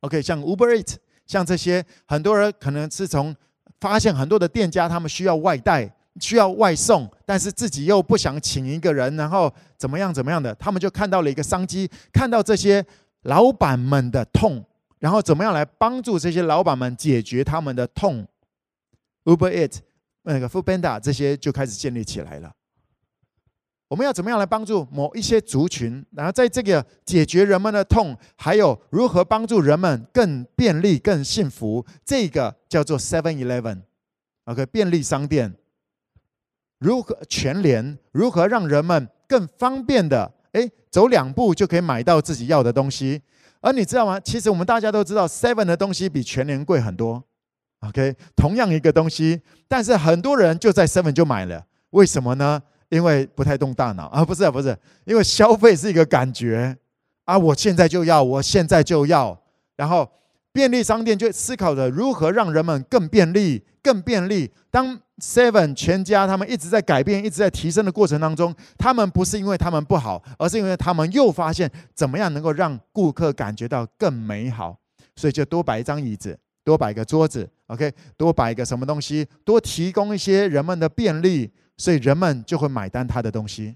[0.00, 0.96] ？OK，像 Uber Eats。
[1.30, 3.32] 像这些很多人可能是从
[3.78, 12.84] 发现很多的店家他们需要外带，需要外送，但是自己又不想请一个人，然后怎么样怎么样的，他们就看到了一个商机，看到这些
[13.22, 14.60] 老板们的痛，
[14.98, 18.26] 然后怎么样来帮助这些老板们解决他们的痛
[19.22, 19.76] ，Uber Eats
[20.22, 22.52] 那个 Foodpanda 这些就开始建立起来了。
[23.90, 26.06] 我们要怎么样来帮助某一些族群？
[26.12, 35.52] 然后在这个解决人们的痛，还有如何帮助人们更便利、更幸福，这个叫做 Seven Eleven，OK，便利商店。
[36.78, 37.98] 如何全联？
[38.12, 43.20] 如何让人们更方便的，哎，走两步就可以买到自己要的东西？
[43.60, 44.20] 而你知道吗？
[44.20, 47.24] 其实我们大家都知道，Seven 的东西比全联贵很多。
[47.80, 52.62] OK，同样一个东西，但是很多人就在 Seven 就买了，为什么呢？
[52.90, 54.06] 因为不太动大脑。
[54.08, 56.76] 啊，不是，不是，因为消费是一个感觉。
[57.24, 59.40] 啊，我现在就要，我现在就要，
[59.76, 60.08] 然后
[60.52, 64.50] 便利商店就思考着如何让人们更便利、更便利。
[64.70, 74.76] 当 Seven 全家他们一直在改变、一直在提升的过程当中，他们不是因为他们不好，而是因为他们又发现怎么样能够让顾客感觉到更美好，
[75.14, 83.74] 所以就多摆一张椅子，多摆个桌子，OK，多摆一个什么东西，多提供一些人们的便利，所以人们就会买单他的东西。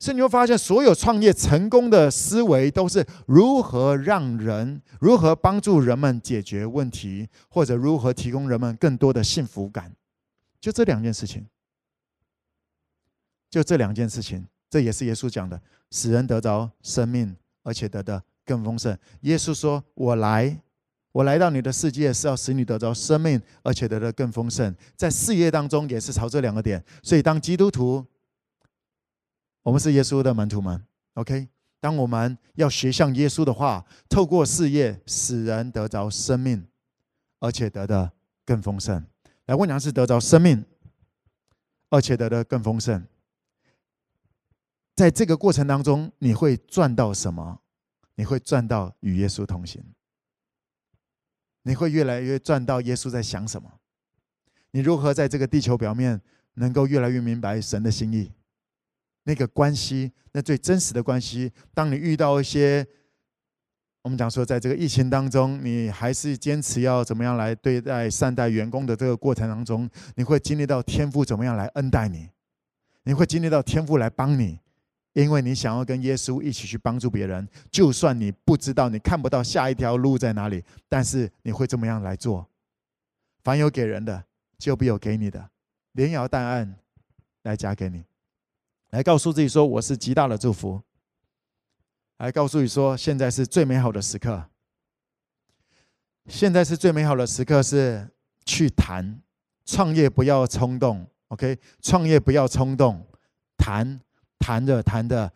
[0.00, 9.94] 所以你会发现，所有创业成功的思维都是如何让人、如何帮助人们解决问题，或者如何提供人们更多的幸福感。
[10.58, 11.46] 就这两件事情，
[13.50, 18.96] 就这两件事情，这也是耶稣讲的：使人得着生命，而且得的更丰盛。
[19.20, 20.58] 耶稣说：“我来，
[21.14, 26.84] 我来到你的世界是要使你得着生命，而且得的更丰盛。”在事业当中也是朝这两个点。
[27.04, 28.04] 所以，当基督徒。
[29.62, 30.84] 我们是耶稣的门徒们
[31.14, 31.48] ，OK。
[31.80, 36.66] 当我们要学像耶稣的话，透过事业使人得着生命，
[37.40, 38.12] 而且得的
[38.44, 39.02] 更丰盛。
[39.46, 40.62] 来，问娘是得着生命，
[41.88, 43.02] 而且得的更丰盛。
[44.94, 47.60] 在这个过程当中，你会赚到什么？
[48.16, 49.82] 你会赚到与耶稣同行。
[51.64, 53.70] 你会越来越赚到耶稣在想什么？
[54.70, 56.20] 你如何在这个地球表面
[56.54, 58.32] 能够越来越明白神的心意？
[59.24, 61.50] 那个关系，那最真实的关系。
[61.72, 62.86] 当你遇到一些，
[64.02, 72.28] 我们讲说，在这个疫情当中，你还是坚持要怎么样来对待、善待员工的这个过程当中，你会经历到天父怎么样来恩待你，
[73.04, 74.60] 你会经历到天父来帮你，
[75.14, 77.48] 因为你想要跟耶稣一起去帮助别人。
[77.70, 82.46] 就算你不知道，你看不到下一条路在哪里，但是你会这么样来做。
[83.42, 84.24] 凡有给人的，
[84.58, 85.50] 就必有给你的，
[85.92, 86.76] 连摇带按
[87.42, 88.04] 来加给你。
[88.90, 90.80] 来告诉自己说：“我是极大的祝福。”
[92.18, 94.50] 来告诉你说：“现在是最美好的时刻。”
[96.26, 98.08] 现在是最美好的时刻，是
[98.44, 99.20] 去谈
[99.64, 101.06] 创业，不要冲动。
[101.28, 103.06] OK，创业不要冲动，
[103.58, 104.00] 谈
[104.44, 105.32] 谈着谈着，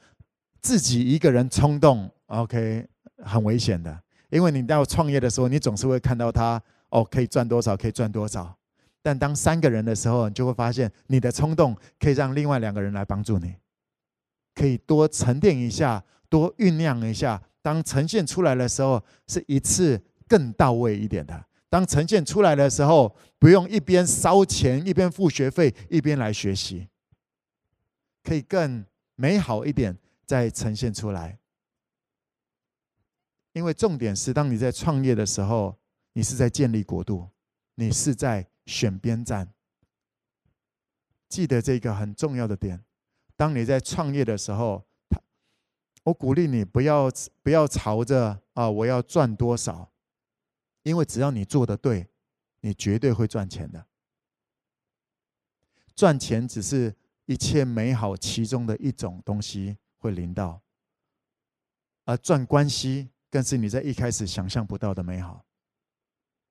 [0.61, 2.87] 自己一个人冲动，OK，
[3.25, 3.99] 很危险的。
[4.29, 8.55] 因为你到创业的时候，你总是会看到他哦，可以赚多少，可以赚多少。
[9.01, 13.55] 但当三个人的时候，你就会发现，你的冲动可以让另外两个人来帮助你，
[14.55, 17.43] 可以多沉淀一下，多酝酿一下。
[17.63, 19.99] 当呈现出来的时候，是一次
[20.29, 21.47] 更到位一点的。
[21.71, 26.89] 当呈现出来的时候，不用一边烧钱，一边付学费，一边来学习，
[28.23, 28.85] 可以更
[29.19, 31.39] 美好一点再呈现出来。
[33.53, 35.77] 因为重点是，当你在创业的时候，
[36.13, 37.29] 你是在建立国度，
[37.75, 38.49] 你是在。
[38.69, 39.55] 选边站，
[41.27, 42.85] 记得这个很重要的点。
[43.35, 44.87] 当你在创业的时候，
[46.05, 47.11] 我鼓励你不要
[47.43, 49.91] 不要朝着啊，我要赚多少，
[50.83, 52.11] 因为只要你做的对，
[52.61, 53.87] 你绝对会赚钱的。
[55.97, 56.95] 赚钱只是
[57.29, 60.63] 一切美好其中的一种东西会临到，
[62.07, 65.45] 而赚关系更是你在一开始想象不到的美好。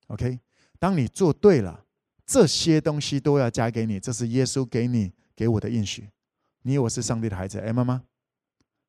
[0.07, 0.39] OK，
[0.79, 1.83] 当你做对了。
[2.29, 6.09] 这些东西都要加给你，这是耶稣给你给我的应许。
[6.61, 8.03] 你我是上帝的孩子，哎，妈妈，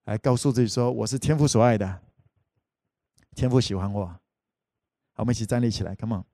[0.06, 2.02] 来告诉自己说，我是天父所爱的，
[3.36, 4.20] 天父喜欢我。
[5.14, 6.24] 我们一起站立起来，Come on。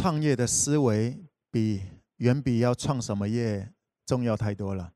[0.00, 1.82] 创业的思维比
[2.18, 3.74] 远比要创什么业
[4.06, 4.94] 重要太多了。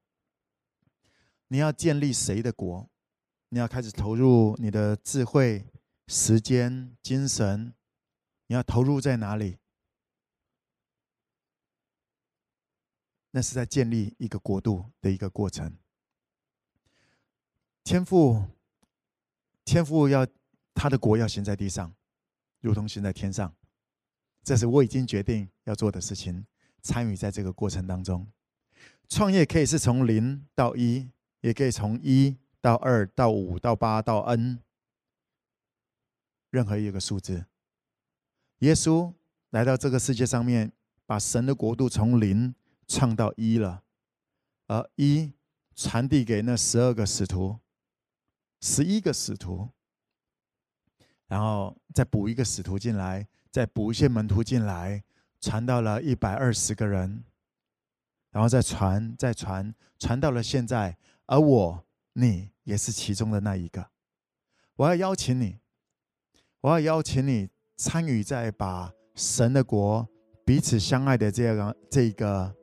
[1.49, 2.89] 你要建立谁的国？
[3.49, 5.67] 你要开始投入你的智慧、
[6.07, 7.75] 时间、精神。
[8.47, 9.59] 你要投入在哪里？
[13.33, 15.77] 那是在建立一个国度的一个过程。
[17.83, 18.41] 天赋，
[19.65, 20.25] 天赋要
[20.73, 21.93] 他的国要行在地上，
[22.61, 23.53] 如同行在天上。
[24.43, 26.45] 这是我已经决定要做的事情，
[26.83, 28.27] 参与在这个过程当中。
[29.09, 31.11] 创业可以是从零到一，
[31.43, 34.61] 也可以从一到二到五到八到 N，
[36.51, 37.45] 任何一个数字。
[38.59, 39.13] 耶稣
[39.51, 40.73] 来到这个世界上面，
[41.07, 42.55] 把神的国度从零
[42.89, 43.85] 创到一了，
[44.67, 45.33] 而一
[45.77, 47.59] 传递给那十二个使徒，
[48.61, 49.69] 十一个使徒，
[51.29, 53.29] 然后再补一个使徒进来。
[53.53, 55.05] 再补一些门徒进来，
[55.39, 57.23] 传到了一百二十个人，
[58.31, 60.97] 然后再传，再传，传到了现在。
[61.27, 61.85] 而我，
[62.15, 63.87] 你也是其中的那一个。
[64.77, 65.59] 我要邀请你，
[66.63, 70.09] 我要邀请你参与在把神的国
[70.45, 72.55] 彼此相爱的这个这个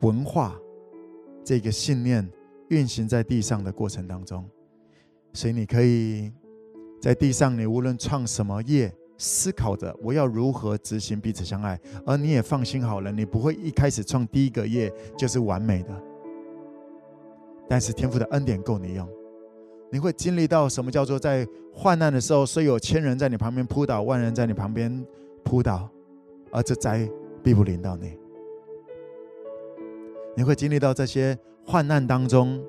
[0.00, 0.54] 文化、
[1.44, 2.30] 这个信念
[2.68, 4.48] 运行在地上的过程当中。
[5.32, 6.30] 所以你可以
[7.00, 15.90] 在地上，你无论创什么业，思考着我要如何执行彼此相爱，而你也放心好了，你不会一开始创第一个业就是完美的。
[17.68, 19.08] 但是天父的恩典够你用，
[19.90, 25.04] 你会经历到什么叫做在患难的时候，虽有千人在你旁边扑倒，万人在你旁边
[25.42, 25.88] 扑倒，
[26.52, 27.08] 而这灾
[27.42, 28.16] 必不临到你。
[30.36, 32.62] 你会经历到这些患难当中，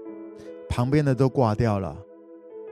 [0.70, 1.96] 旁边的都挂掉了。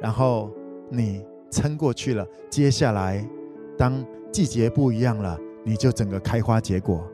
[0.02, 0.50] 然后
[0.90, 3.28] 你撑过去了，接下来
[3.78, 7.08] 当季节不一样了，你就整个开花结果，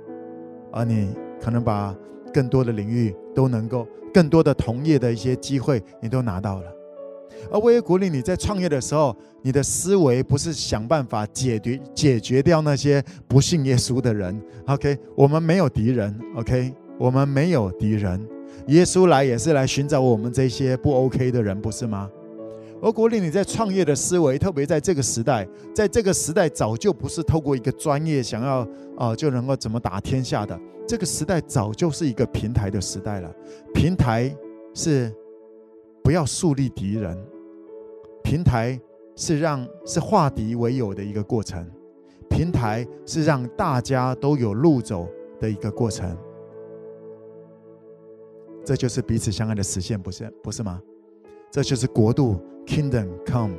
[0.72, 1.10] 而你
[1.40, 1.96] 可能把
[2.34, 6.66] 更多的领域都能够，更多的同业的一些机会你都拿到了。
[7.52, 14.40] 而我也鼓励你在创业的时候，你的思维不是想办法解决解决掉那些不信耶稣的人。
[14.68, 16.16] OK，我们没有敌人。
[16.36, 18.28] OK，我们没有敌人。
[18.68, 22.08] 耶稣来也是来寻找我们这些不 OK 的人，不是吗？
[22.82, 28.62] 而鼓励你在创业的思维，特别在这个时代，在这个时代早就不是透过一个专业想要
[28.98, 30.60] 啊、呃、就能够怎么打天下的。
[30.88, 33.32] 这个时代早就是一个平台的时代了。
[33.74, 34.36] 平台
[34.74, 35.14] 是
[36.04, 37.16] 不要树立敌人，
[38.24, 38.80] 平台
[39.16, 41.64] 是让是化敌为友的一个过程，
[42.30, 45.08] 平台是让大家都有路走
[45.40, 46.18] 的一个过程。
[48.66, 50.82] 这就是彼此相爱的实现，不是不是吗？
[51.52, 52.40] 这就是国度。
[52.64, 53.56] Kingdom come，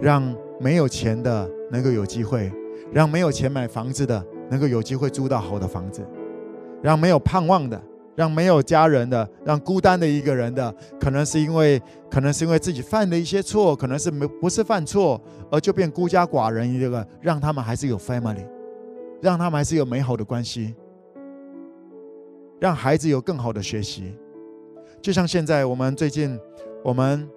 [0.00, 0.22] 让
[0.60, 2.52] 没有钱的能够有机会，
[2.92, 6.06] 让没有钱买房子的能够有机会租到好的房子，
[6.82, 7.82] 让没有盼望的，
[8.14, 15.20] 让没有家人的，让孤单的一个人的，可能是因为可能是因为自己犯了一些错，可能是没不是犯错，
[15.50, 18.46] 而就变孤家寡人一个，让他们还是有 family，
[19.20, 20.74] 让他们还是有美好的关系，
[22.60, 24.14] 让孩子有更好的学习，
[25.00, 26.38] 就像现在我们最近
[26.86, 27.28] 我们。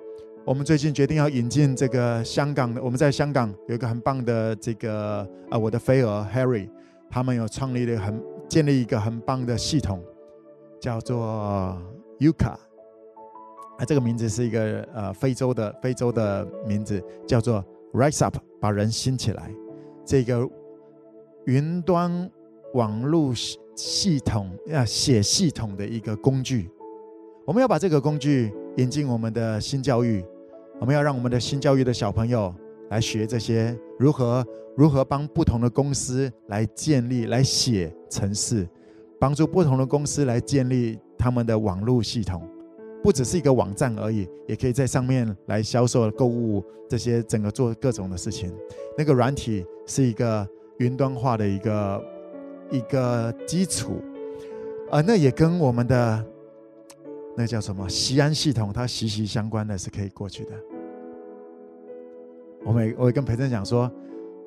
[0.46, 6.68] 我们最近决定要引进这个香港的，我们在香港有一个很棒的这个啊，我的飞蛾 Harry，
[7.08, 10.04] 他们有创立了很建立一个很棒的系统，
[10.80, 11.80] 叫做
[12.20, 12.54] Yuka，
[13.78, 19.54] 啊，这个名字是一个呃非洲的非洲的名字，叫做 Rise Up，把人兴起来，
[20.04, 20.50] 这个
[21.46, 22.32] 云端
[22.74, 23.34] 网络
[23.76, 26.72] 系统要写系统的一个工具，
[27.50, 30.24] 我们要把这个工具引进我们的新教育。
[30.80, 32.54] 我们要让我们的新教育的小朋友
[32.92, 34.46] 来学这些如何
[34.78, 38.70] 如何帮不同的公司来建立、来写程式，
[39.20, 42.48] 帮助不同的公司来建立他们的网络系统，
[43.02, 48.54] 不只是一个网站而已，也可以在上面来销售、购物这些，整个做各种的事情。
[48.96, 50.48] 那个软体是一个
[50.78, 52.06] 云端化的一个
[52.70, 54.00] 一个基础，
[54.92, 56.24] 而那也跟我们的。
[57.36, 57.88] 那叫什么？
[57.88, 60.52] 西安系统，它息息相关的是可以过去的。
[62.66, 63.90] 我们我跟培正讲说，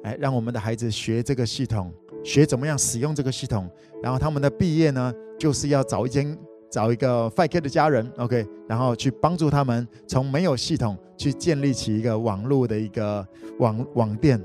[0.03, 1.91] 哎，让我们的孩子学这个系统，
[2.23, 3.67] 学怎么样使用这个系统，
[4.03, 6.37] 然后他们的毕业呢，就是要找一间
[6.71, 13.27] 找一个 5K 的家人，OK，然后去帮助他们从没有系统去建立起一个网络的一个
[13.59, 14.39] 网网店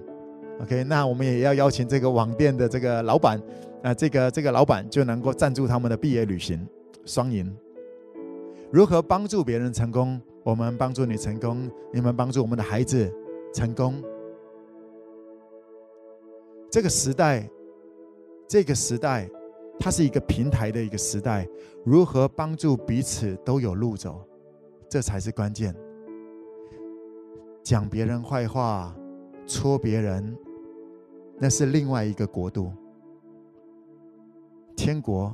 [0.61, 3.41] ，OK，那我们也要邀请这个网店的这个老板，
[3.83, 6.65] 啊，这个这个老板就能够赞助他们的毕业旅行，
[7.05, 7.53] 双赢。
[8.71, 10.21] 如何帮助别人成功？
[10.43, 13.13] 我们帮助你成功，你们帮助我们的孩子
[13.53, 14.01] 成功。
[16.69, 17.49] 这个时代，
[18.47, 19.29] 这个时代，
[19.79, 21.47] 它是一个平台的一个时代。
[21.85, 24.21] 如何帮助彼此都有路走，
[24.89, 25.73] 这才是关键。
[27.63, 28.93] 讲别人坏话，
[29.45, 30.37] 戳别人，
[31.39, 32.71] 那是另外一个国度。
[34.75, 35.33] 天国。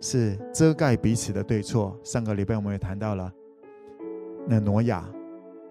[0.00, 1.98] 是遮盖彼此的对错。
[2.02, 3.32] 上个礼拜我们也谈到了，
[4.46, 5.08] 那挪亚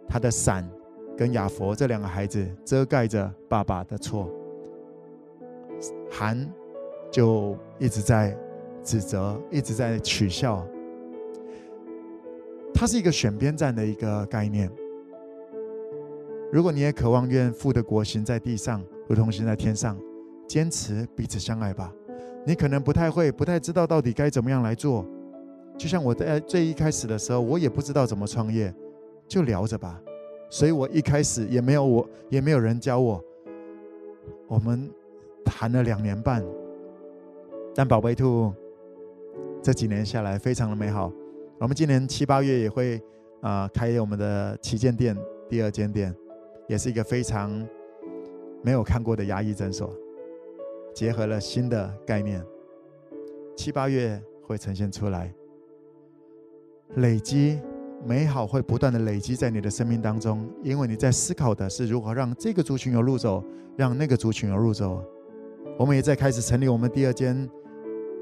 [0.08, 0.70] 他的伞
[1.18, 4.30] 跟亚佛这两个孩子遮盖着爸爸的错，
[6.10, 6.50] 含
[7.12, 8.38] 就一直在
[8.84, 10.66] 指责，一直在取笑。
[12.74, 14.72] 它是一个选边站的一个概念。
[16.52, 20.00] 如果你也渴望愿父的国行在地上，如同行在天上，
[20.48, 21.92] 坚持彼此相爱吧。
[22.48, 25.06] 你可能不太会，不太知道到底该怎么样来做。
[25.78, 28.74] 就像我在最一开始的时候，我也不知道怎么创业，
[29.28, 30.02] 就聊着吧。
[30.50, 33.22] 所以我一开始也没有我，也没有人教我。
[34.48, 34.90] 我们
[35.44, 36.42] 谈了两年半，
[37.76, 38.54] 但宝贝兔
[39.62, 41.12] 这几年下来非常的美好。
[41.60, 42.96] 我们今年七八月也会
[43.42, 45.18] 啊、呃、开我们的旗舰店
[45.50, 46.16] 第二间店，
[46.70, 47.52] 也是一个非常
[48.64, 49.94] 没有看过的牙医诊所，
[50.98, 52.44] 结合了新的概念，
[53.56, 55.32] 七八月会呈现出来，
[56.96, 57.60] 累积
[58.04, 63.44] 美好会不断的累积在你的生命当中，因为你在思考的是如何让这个族群有路走，
[63.76, 65.00] 让那个族群有路走。
[65.78, 67.48] 我们也在开始成立我们第二间，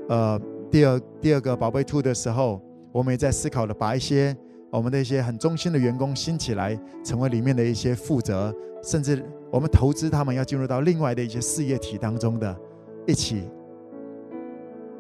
[0.10, 0.38] 呃，
[0.70, 2.62] 第二第二个宝贝兔的时候，
[2.92, 4.36] 我们也在思考的把一些
[4.70, 8.54] 我们的一些很忠心的员工兴起来，成为里面的一些负责，
[8.84, 12.60] 甚至我们投资他们要进入到另外的一些事业体当中的，
[13.06, 13.50] 一起。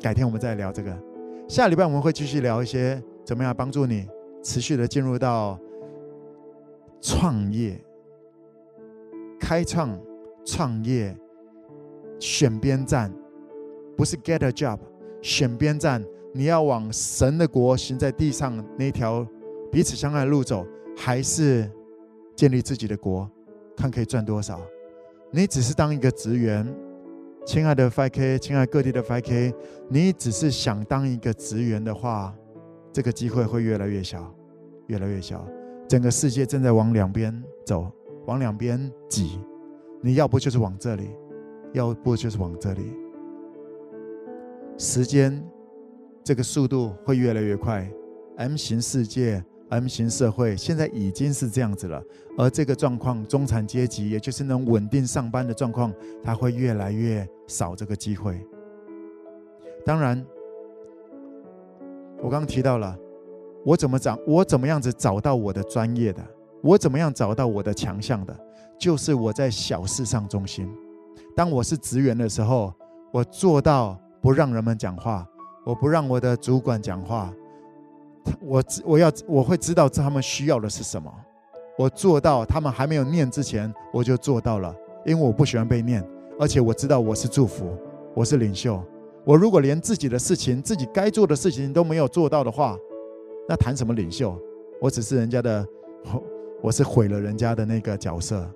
[0.01, 0.97] 改天我们再聊这个，
[1.47, 4.08] 下礼拜我们会继续聊一些怎么样帮助你
[4.43, 5.60] 持续的进入到
[7.01, 7.80] 创业、
[9.39, 9.99] 开创、
[10.45, 11.16] 创业。
[12.18, 13.12] 选边站，
[13.97, 14.80] 不是 get a job，
[15.22, 16.03] 选边站。
[16.34, 19.28] 你要往神的国行在地上那条
[19.70, 21.70] 彼此相爱的路走，还是
[22.34, 23.30] 建立自己的国，
[23.76, 24.62] 看可以赚多少？
[25.30, 26.66] 你只是当一个职员，
[27.45, 29.53] 亲爱的 5K，亲爱各地的 5K，
[29.87, 32.35] 你只是想当一个职员的话，
[32.91, 34.33] 这个机会会越来越小，
[34.87, 35.47] 越来越小。
[35.87, 37.91] 整个世界正在往两边走，
[38.25, 39.39] 往两边挤，
[40.01, 41.09] 你要不就是往这里。
[41.73, 42.93] 要不就是往这里，
[44.77, 45.45] 时间
[46.23, 47.85] 这个速度会越来越快。
[48.37, 52.01] M 型世界、M 型社会现在已经是这样子了，
[52.38, 55.91] 而这个状况，中产阶级也就是能稳定上班的状况，
[56.24, 58.39] 它会越来越少这个机会。
[59.84, 60.24] 当然，
[62.18, 62.97] 我刚刚提到了，
[63.66, 66.24] 我怎么找，我怎么样子找到我的专业的，
[66.61, 68.39] 我怎么样找到我的强项的，
[68.80, 70.72] 就是我在小事上中心。
[71.36, 72.74] 当我是职员的时候，
[73.11, 75.28] 我做到不让人们讲话，
[75.66, 77.34] 我不让我的主管讲话，
[78.41, 81.11] 我知我要我会知道他们需要的是什么，
[81.78, 86.03] 我做到他们还没有念之前，我就做到了，因为我不喜欢被念，
[86.39, 87.78] 而且我知道我是祝福，
[88.13, 88.82] 我是领袖，
[89.23, 92.78] 我如果连自己的事情、自己该做的事情都没有做到的话，
[93.47, 94.38] 那谈什么领袖？
[94.82, 95.65] 我只是人家的，
[96.61, 98.49] 我是毁了人家的那个角色，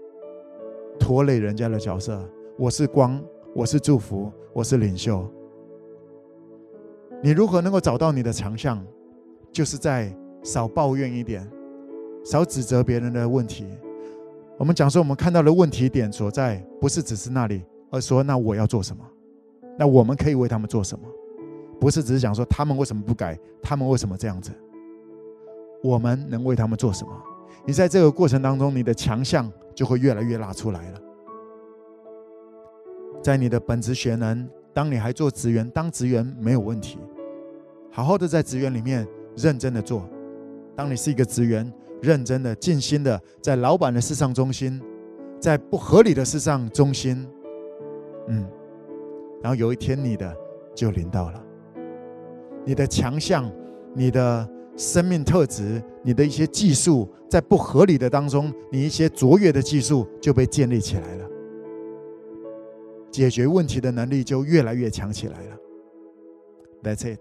[0.99, 2.27] 拖累人家的角色。
[2.57, 3.23] 我是光，
[3.55, 5.25] 我是祝福，我是领袖。
[7.23, 8.85] 你如何能够找到你的强项？
[9.51, 11.49] 就是在少抱怨一点，
[12.23, 13.65] 少指责别人的问题。
[14.57, 19.03] 我们讲说，我们看到的问题点所在，不是只是那里，而说那我要做什么？
[19.77, 21.05] 那我们可以为他们做什么？
[21.79, 24.51] 不是只是讲说他们为什么不改，他们为什么这样子？
[25.81, 27.13] 我们能为他们做什么？
[27.65, 31.01] 你在这个过程当中，你的强项就会越来越拉出来了。
[33.23, 36.99] 在你的本职学能，当你还做职员，当职员没有问题，
[37.89, 39.07] 好好的在职员里面
[39.41, 40.07] 认真的做。
[40.75, 41.71] 当你是一个职员，
[42.01, 44.81] 认真的、尽心的在老板的事上忠心，
[45.39, 47.27] 在不合理的事上忠心，
[48.27, 48.47] 嗯，
[49.41, 50.35] 然后有一天你的
[50.73, 51.43] 就临到了，
[52.65, 53.51] 你的强项、
[53.93, 61.25] 你的生命特质、你的一些技术，在不合理的当中，你一些卓越的技术就被建立起来了。
[63.11, 65.57] 解决问题的能力就越来越强起来了。
[66.83, 67.19] That's it，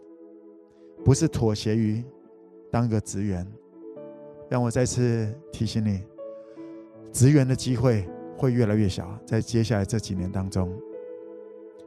[1.08, 2.04] 不是妥协于
[2.70, 3.46] 当个职员。
[4.50, 6.02] 让我再次提醒你，
[7.10, 8.06] 职员的机会
[8.36, 10.70] 会越来越小，在接下来这几年当中，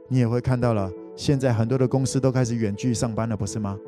[0.08, 0.90] 你也会看到了。
[1.14, 3.78] 现在很多的公司都开始远距上班了，不是吗？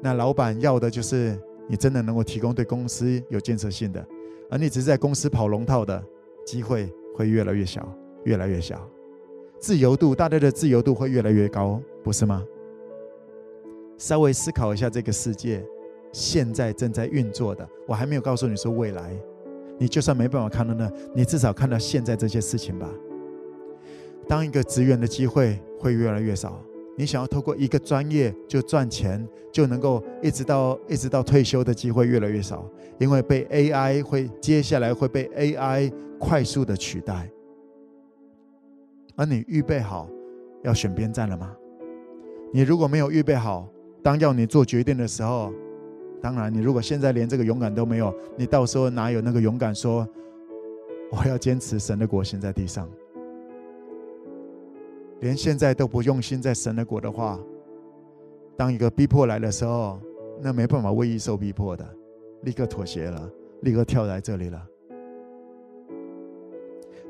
[0.00, 1.38] 那老板要的就是
[1.68, 4.02] 你真的能够提供对公司有建设性的，
[4.48, 6.02] 而你只是在公司跑龙套的
[6.46, 7.86] 机会会越来越小。
[8.24, 8.80] 越来越小，
[9.58, 12.42] 自由度，大家的自由度会越来越高，不是吗？
[14.00, 15.62] 稍微思考一下这个世界
[16.10, 19.14] 现在正在运作的，我还没有告诉你说未来，
[19.78, 22.88] 你就算没办法看到呢，你至少看到现在这些事情吧。
[24.26, 26.58] 当一个职员的机会会越来越少，
[26.96, 32.64] 你想要透过一个专业就赚钱，就能够一直到一直到退休的机会越来越少，
[32.98, 37.30] 因为被 AI 会接下来会被 AI 快速的取代。
[39.14, 40.08] 而你预备好
[40.64, 41.54] 要选边站了吗？
[42.50, 43.68] 你如果没有预备好，
[44.02, 45.52] 当要你做决定的时候，
[46.20, 50.06] 当然，你如果现在连这个勇敢都没有，你到时候哪有那个勇敢说
[51.10, 52.88] 我要坚持神的国行在地上？
[55.20, 57.38] 连现在都不用心在神的国的话，
[58.56, 60.00] 当一个逼迫来的时候，
[60.40, 61.86] 那没办法为义受逼迫的，
[62.42, 64.66] 立刻妥协了，立刻跳在这里了。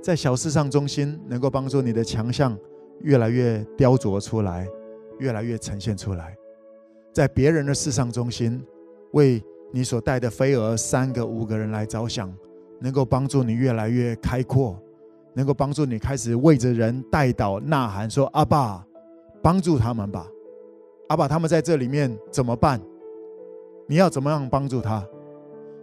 [0.02, 2.58] 在小事上中心，能够帮助你的强项
[3.02, 4.66] 越来越雕琢出来，
[5.18, 6.36] 越来越呈现出来。
[7.20, 8.64] 在别人的世上中心，
[9.10, 12.34] 为你所带的飞蛾三个五个人来着想，
[12.78, 14.82] 能够帮助你越来越开阔，
[15.34, 18.82] 能够帮助你开始为着人代祷呐喊，说：“阿爸，
[19.42, 20.26] 帮助他们吧！
[21.08, 22.80] 阿爸，他们在这里面怎么办？
[23.86, 25.06] 你要怎么样帮助他？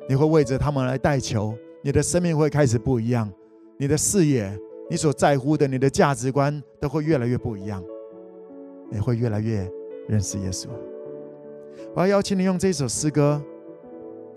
[0.09, 1.53] 你会为着他们来代求，
[1.83, 3.31] 你的生命会开始不一样，
[3.77, 4.51] 你的视野，
[4.89, 7.83] 你所在乎的，你的价值观都会越来越不一样，
[8.89, 9.71] 你会越来越
[10.07, 10.67] 认识耶稣。
[11.95, 13.41] 我要邀请你用这首诗歌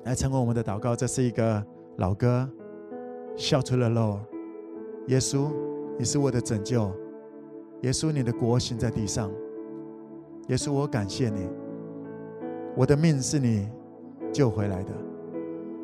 [0.04, 1.62] 来成为我们的祷告，这是一个
[1.96, 2.48] 老歌
[3.36, 4.20] ，Shout to the Lord。
[5.08, 5.50] 耶稣，
[5.98, 6.90] 你是我的拯救。
[7.82, 9.30] 耶稣，你的国行在地上。
[10.48, 11.48] 耶稣，我感谢你。
[12.76, 13.68] 我的命是你
[14.32, 14.92] 救回来的。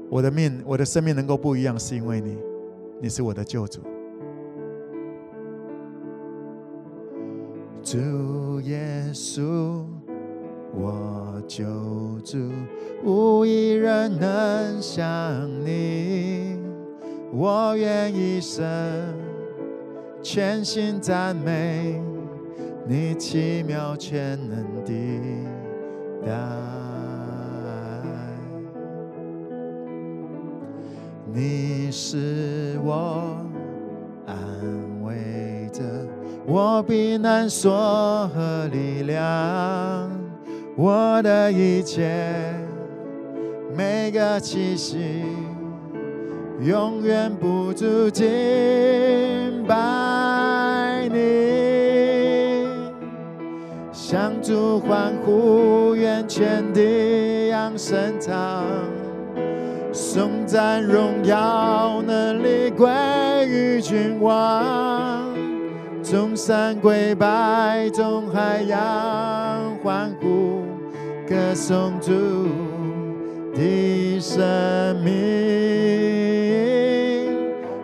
[0.08, 2.38] 我的命，我的生命能够不一样，是因为你。
[3.02, 3.82] 你是我的救主。
[7.82, 9.84] 主耶稣，
[10.76, 11.64] 我救
[12.24, 12.36] 主，
[13.02, 16.58] 无一人能像你。
[17.32, 18.64] 我愿一生
[20.22, 22.00] 全心赞美
[22.86, 24.92] 你奇妙全能的
[26.24, 26.32] 爱，
[31.32, 33.36] 你是我
[34.24, 34.36] 安
[35.02, 36.06] 慰的，
[36.46, 40.10] 我避难所和力量，
[40.76, 42.54] 我的一切
[43.74, 45.24] 每个气息。
[46.62, 48.24] 永远不住敬
[49.66, 52.66] 拜你，
[53.92, 58.64] 向主欢呼，愿全地扬声唱，
[59.92, 62.88] 颂赞荣耀能力归
[63.46, 65.26] 于君王，
[66.02, 68.78] 众山跪拜，众海洋
[69.84, 70.62] 欢呼，
[71.28, 72.12] 歌颂主
[73.52, 75.12] 的生命。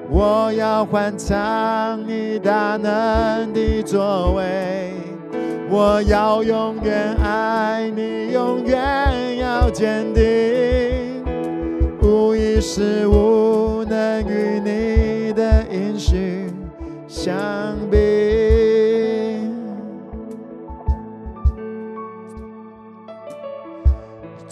[0.09, 4.93] 我要欢唱你大能的作为，
[5.69, 11.25] 我要永远爱你，永远要坚定，
[12.01, 16.47] 无一事物能与你的应许
[17.09, 17.35] 相
[17.91, 18.32] 比。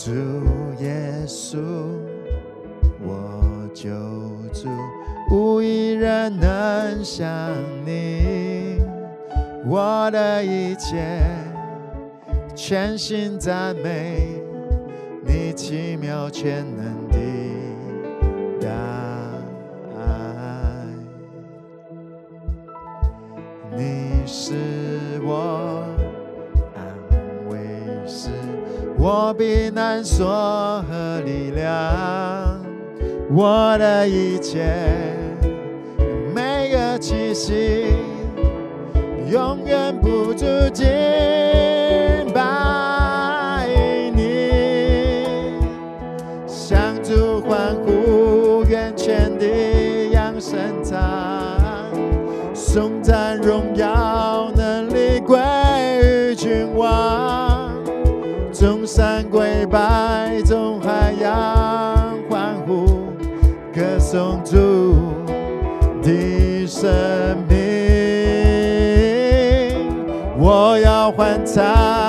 [0.02, 0.12] 主
[0.82, 1.58] 耶稣，
[3.02, 3.90] 我救
[4.50, 4.66] 主。
[5.30, 7.28] 无一人能像
[7.84, 8.78] 你，
[9.66, 11.20] 我的一切
[12.54, 14.42] 全心赞美
[15.22, 17.06] 你奇妙全能
[18.58, 18.70] 的
[19.98, 20.00] 爱。
[23.76, 24.54] 你是
[25.22, 25.84] 我
[26.74, 26.80] 安
[27.50, 27.58] 慰
[28.08, 28.30] 师，
[29.02, 32.60] 我避难所和力量，
[33.34, 34.70] 我的一切。
[36.34, 37.86] 每个气息，
[39.30, 40.44] 永远不住
[71.56, 71.99] 要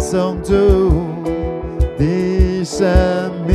[0.00, 0.52] 颂主
[1.98, 3.54] 的生命。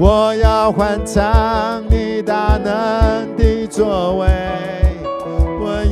[0.00, 4.28] 我要欢唱你大能的作为。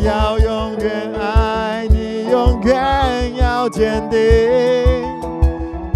[0.05, 4.19] 要永远爱你，永远要坚定，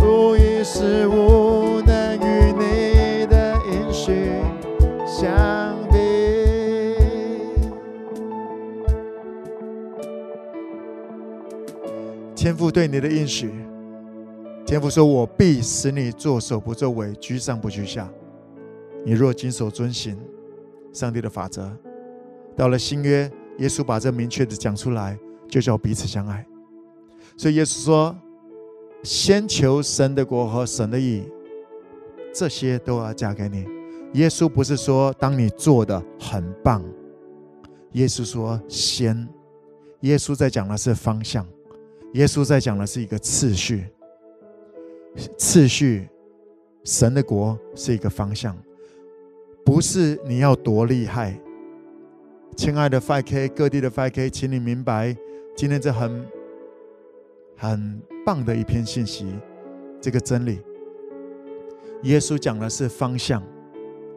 [0.01, 4.33] 无一事无能与你的应许
[5.07, 5.31] 相
[12.41, 13.53] 天父对你的应许，
[14.65, 18.11] 天父说：“我必使你作首不作尾，居上不居下。
[19.05, 20.19] 你若谨守遵行
[20.91, 21.71] 上帝的法则，
[22.57, 23.31] 到了新约。”
[23.61, 25.19] 耶稣把这明确的讲出来，
[25.51, 26.47] 就叫彼此相爱。
[27.37, 28.17] 所以耶稣说
[29.05, 31.25] ：“先求神的国和神的义，
[32.33, 33.67] 这些都要加给你。”
[34.19, 36.83] 耶稣不是说当你做的很棒，
[37.93, 39.29] 耶稣说先。
[40.01, 41.47] 耶稣在讲的是方向，
[42.15, 43.85] 耶稣在讲的是一个次序。
[45.37, 46.09] 次序，
[46.85, 48.57] 神的国是一个方向，
[49.65, 51.37] 不是你要多厉害。
[52.57, 55.17] 亲爱的 5K，各地的 5K，请你明白，
[55.57, 56.25] 今天这很
[57.57, 59.27] 很棒的一篇信息，
[60.01, 60.61] 这个真理。
[62.05, 63.43] 耶稣讲的是方向，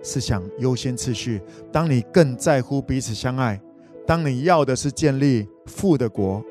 [0.04, 1.42] 是想优先次序。
[1.72, 3.60] 当你更在乎彼此相爱，
[4.06, 6.44] 当你要的是建立富的国，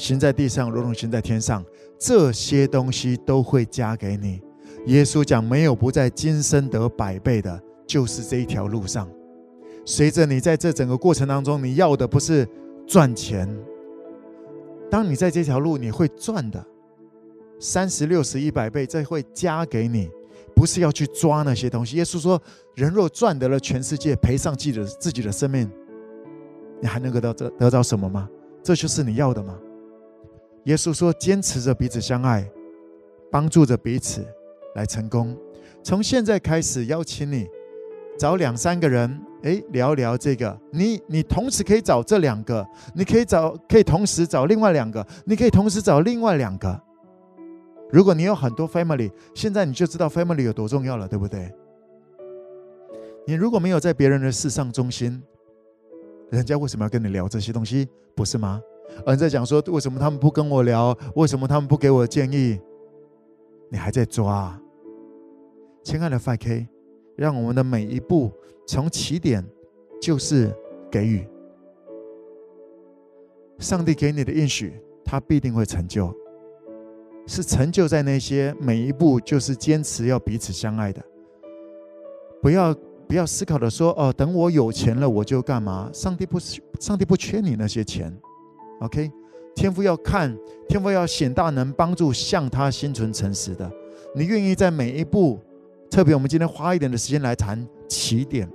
[0.00, 1.62] 行在地上如同行在天上，
[1.98, 4.40] 这些东西都会加给你。
[4.86, 9.06] 耶稣讲，没有不在今生得百倍的，就是这一条路上。
[9.84, 12.48] 随着你在这整个过程当中，你要的不是
[12.86, 13.46] 赚钱。
[14.90, 16.64] 当你在这条路，你会赚的，
[17.60, 20.08] 三十六十一百倍，这会加给你，
[20.56, 21.98] 不是要去抓那些东西。
[21.98, 22.40] 耶稣说
[22.74, 25.70] ：“人若赚得了全世界，赔上自己的自己的生命，
[26.80, 28.26] 你还能够得得得到什么吗？
[28.62, 29.58] 这就是你要的吗？”
[30.64, 32.48] 耶稣说：“坚持着彼此相爱，
[33.30, 34.22] 帮助着彼此
[34.74, 35.36] 来成功。
[35.82, 37.48] 从现在开始，邀请你
[38.18, 40.58] 找两三个人，哎，聊聊这个。
[40.70, 46.78] 你你同时可以找这两个，你可以找可以同时找另外两个，你可以同时找另外两个。
[47.90, 51.50] 如果你有很多 family，现在你就知道 family 有多重要了，对不对？
[53.26, 55.22] 你如果没有在别人的事上忠心，
[56.30, 57.88] 人家为什么要跟你聊这些东西？
[58.14, 58.60] 不是吗？”
[59.06, 60.96] 而在讲说，为什么他们不跟我聊？
[61.14, 62.60] 为什么他们不给我建议？
[63.70, 64.60] 你还在抓，
[65.84, 66.66] 亲爱的 5K，
[67.16, 68.32] 让我们的每一步
[68.66, 69.44] 从起点
[70.00, 70.52] 就是
[70.90, 71.26] 给予。
[73.58, 74.72] 上帝给你的应许，
[75.04, 76.12] 他必定会成就，
[77.26, 81.00] 是成就在那些每一步就是坚持要彼此相爱的。
[82.42, 82.74] 不要
[83.06, 85.90] 不要思考的说哦，等我有钱了我就干嘛？
[85.92, 88.12] 上帝不是上帝不缺你那些钱。
[88.80, 89.10] OK，
[89.54, 90.34] 天父要看，
[90.68, 93.70] 天父要显大能，帮助向他心存诚实的。
[94.14, 95.38] 你愿意在每一步，
[95.90, 98.48] 特别我们今天花一点的时间来谈起点，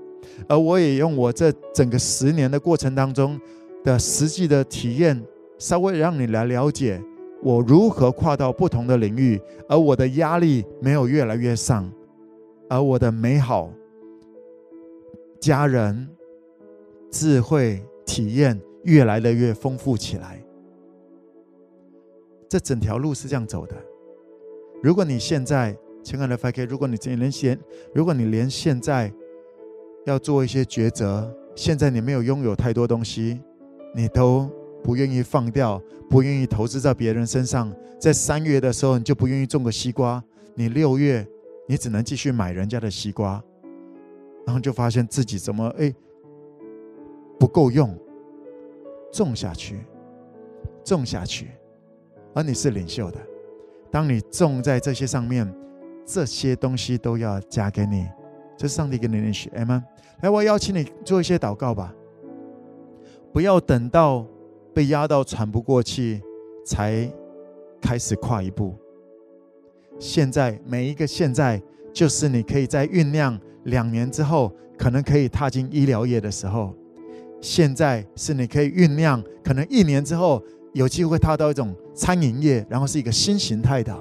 [0.47, 3.39] 而我也用我这整个十年的过程当中
[3.83, 5.23] 的实际的体验，
[5.59, 6.99] 稍微让你来了解
[7.43, 9.39] 我如何跨到不同的领域，
[9.69, 11.87] 而我的压力没有越来越上，
[12.67, 13.71] 而我的美好、
[15.39, 16.09] 家人、
[17.11, 18.59] 智慧、体验。
[18.85, 20.43] 越来的越丰富起来，
[22.47, 23.75] 这整条路是这样走的。
[24.81, 27.59] 如果你现在，亲爱的 FK，如果你连现，
[27.93, 29.11] 如果你连现在
[30.05, 33.41] 要做一些抉择，现在你没有拥有太多东西，
[33.95, 34.47] 你都
[34.83, 41.27] 不愿意放掉，不愿意投资在别人身上，在三月的时候你就不愿意种个西瓜，你六月
[41.67, 43.43] 你只能继续买人家的西瓜，
[44.45, 45.91] 然后就发现自己怎么哎
[47.39, 47.97] 不够用。
[49.11, 49.85] 种下去，
[50.83, 51.51] 种下去，
[52.33, 53.19] 而你是领袖的。
[53.91, 55.51] 当你种在这些上面，
[56.05, 58.07] 这些东西都要加给你。
[58.57, 59.83] 这是上帝给你的许，阿们。
[60.21, 61.93] 来，我邀请你做一些祷告吧。
[63.33, 64.25] 不要等到
[64.73, 66.21] 被压到喘不过气
[66.65, 67.09] 才
[67.81, 68.73] 开始跨一步。
[69.99, 71.61] 现在每一个现在，
[71.93, 76.73] 就是你可以在酝酿两年之后，可能可以踏进医疗业的时候。
[77.45, 80.41] 现在是你可以酝酿，可能一年之后
[80.73, 83.95] 有机会踏到一种餐饮业，然后是一个新形态的。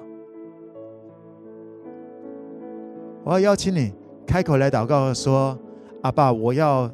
[3.23, 3.93] 我要邀请你
[4.27, 5.59] 开口来祷告说
[6.01, 6.91] ：“阿爸，我要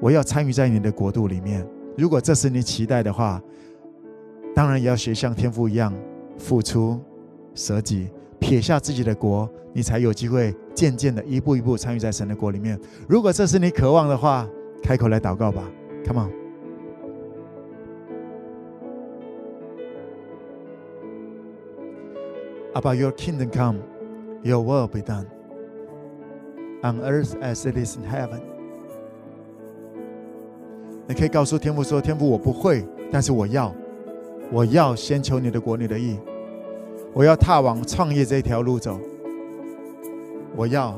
[0.00, 1.68] 我要参与在你的国度里面。
[1.98, 3.38] 如果这是你期待的话，
[4.54, 5.92] 当然也要学像天父一样
[6.38, 6.98] 付出
[7.54, 8.08] 舍己，
[8.38, 12.80] 撇下自己的国，你才有机会渐渐的一步一步参与在神的国里面。
[13.06, 14.48] 如果这是你渴望的话，
[14.82, 15.62] 开口来祷告吧。”
[16.06, 16.32] Come on.
[22.72, 23.82] About your kingdom come,
[24.42, 25.26] your will be done
[26.82, 28.40] on earth as it is in heaven.
[31.06, 33.74] 你可以告诉天父说：“天父，我不会，但是我要，
[34.52, 36.16] 我要先求你的国，你的义。
[37.12, 38.98] 我要踏往创业这条路走。
[40.56, 40.96] 我要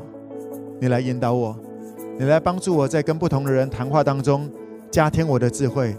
[0.79, 1.57] 你来引导我，
[2.19, 4.49] 你来帮助我在跟不同的人谈话当中。”
[4.93, 5.95] 加添我的智慧，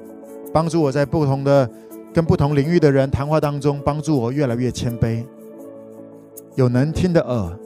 [0.53, 1.69] 帮助我在不同的
[2.13, 5.25] 跟不同领域的人谈话当中，帮助我越来越谦卑，
[6.55, 7.59] 有能听的耳，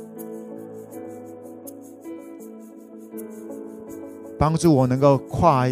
[4.38, 5.68] 帮助我能够跨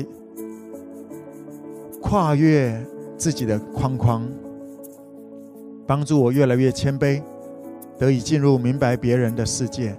[2.03, 2.79] 跨越
[3.17, 4.29] 自己的框框，
[5.87, 7.23] 帮助我越来越谦卑，
[7.99, 9.97] 得以进入明白别人的世界。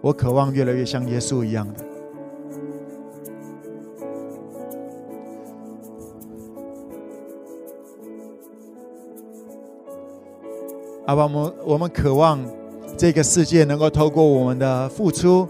[0.00, 1.89] 我渴望越来越像耶稣一样的。
[11.06, 12.38] 阿爸，我们我们渴望
[12.96, 15.48] 这个世界能够透过我们的付出，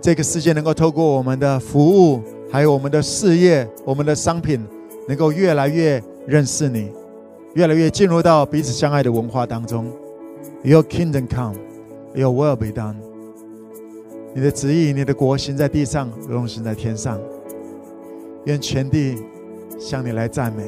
[0.00, 4.64] 这个世界能够透过我们的服务，还有我们的事业、我们的商品，
[5.08, 6.90] 能够越来越认识你，
[7.54, 9.90] 越来越进入到彼此相爱的文化当中。
[10.62, 11.56] Your kingdom come,
[12.14, 12.96] Your will be done。
[14.34, 17.18] 你的旨意、你的国行在地上，如同行在天上。
[18.44, 19.16] 愿全地
[19.78, 20.62] 向你来赞美。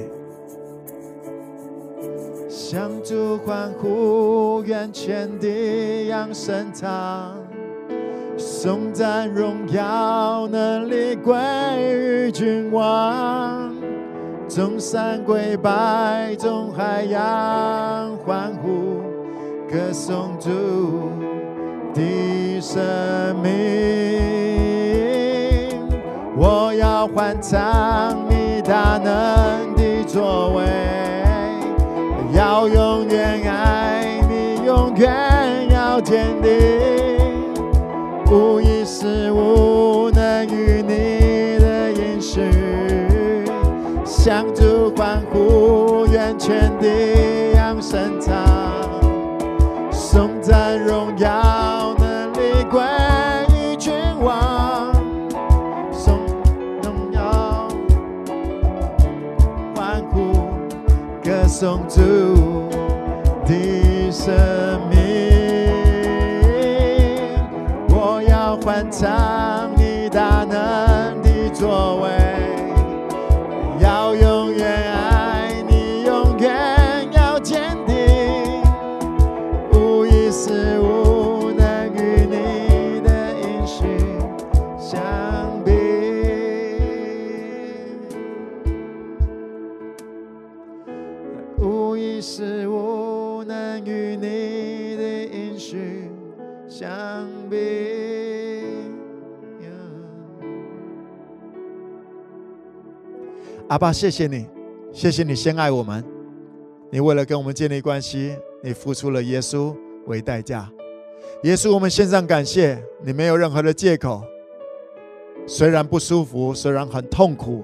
[2.58, 7.32] 向主欢呼，愿全地扬声唱，
[8.36, 11.36] 颂赞荣耀能力归
[11.80, 13.72] 于君王，
[14.48, 19.02] 众山跪拜，众海洋欢呼，
[19.70, 20.50] 歌颂主
[21.94, 22.82] 的生
[23.40, 23.50] 命。
[26.36, 31.17] 我要欢唱你大能的作为。
[32.38, 36.52] 要永远爱你，永远要坚定，
[38.30, 42.40] 无一事无能与你的应许，
[44.04, 48.32] 向主欢呼，愿全地扬声唱，
[49.90, 51.28] 颂赞荣耀
[69.04, 69.47] 要
[103.68, 104.46] 阿爸，谢谢你，
[104.92, 106.02] 谢谢你先爱我们，
[106.90, 109.76] 你为了跟我们建立关系，你付出了耶稣
[110.06, 110.66] 为代价。
[111.42, 114.22] 耶稣，我们献上感谢，你没有任何的借口。
[115.46, 117.62] 虽然不舒服，虽然很痛苦，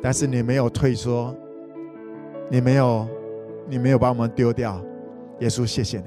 [0.00, 1.34] 但是你没有退缩，
[2.48, 3.06] 你没有，
[3.68, 4.82] 你没有把我们丢掉。
[5.40, 6.04] 耶稣，谢谢你。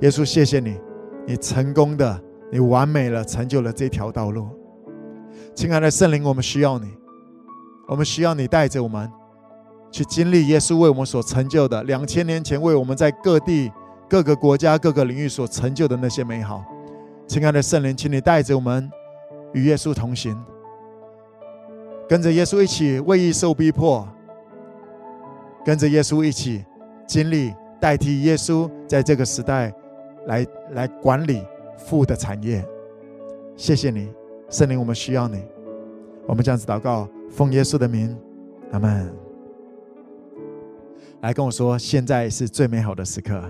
[0.00, 0.80] 耶稣，谢谢你，
[1.24, 2.20] 你成功的，
[2.50, 4.48] 你完美了，成就了这条道路。
[5.54, 6.88] 亲爱的圣灵，我们需要你，
[7.92, 9.10] 我们需要你带着我们
[9.90, 13.70] 去经历耶稣为我们所成就的，两千年前为我们在各地、
[14.08, 16.64] 各个国家、各个领域所成就的那些美好。
[17.28, 18.90] 亲爱的圣灵，请你带着我们
[19.52, 20.42] 与耶稣同行，
[22.08, 24.08] 跟着耶稣一起为义受逼迫，
[25.62, 26.64] 跟着耶稣一起
[27.06, 27.52] 经历。
[27.78, 29.74] 代替耶稣在这个时代
[30.26, 31.44] 来来管理
[31.76, 32.64] 父的产业，
[33.56, 34.08] 谢谢你，
[34.48, 35.42] 圣灵，我们需要你。
[36.28, 38.14] 我们这样子祷告，奉耶稣的名，
[38.72, 39.10] 阿门。
[41.22, 43.42] 来跟我说，现在是最美好的时刻。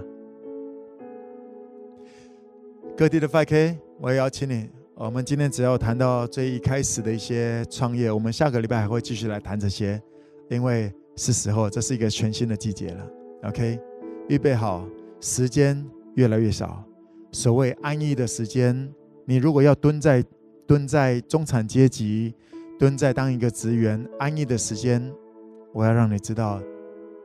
[2.97, 4.71] 各地的 5K，我也邀请你。
[4.95, 10.01] 我们今天只要谈到最一开始的一些创业，我们下个礼拜还会继续来谈这些，
[10.49, 13.07] 因为是时候，这是一个全新的季节了。
[13.49, 13.81] OK。
[14.29, 14.87] 预备好，
[15.21, 15.85] 时间
[16.15, 16.85] 越来越少。
[17.33, 18.89] 所谓安逸的时间，
[19.25, 20.25] 你如果要蹲在
[20.69, 22.33] 蹲在中产阶级，
[22.83, 25.01] 蹲在当一个职员，安逸的时间，
[25.73, 26.61] 我要让你知道，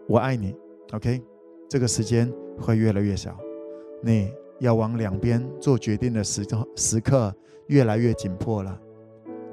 [0.08, 0.56] 我爱你。
[0.94, 1.20] OK，
[1.68, 3.36] 这个时间会越来越少。
[4.04, 7.34] 你要往两边做决定的时时刻
[7.70, 8.80] 越来越紧迫了。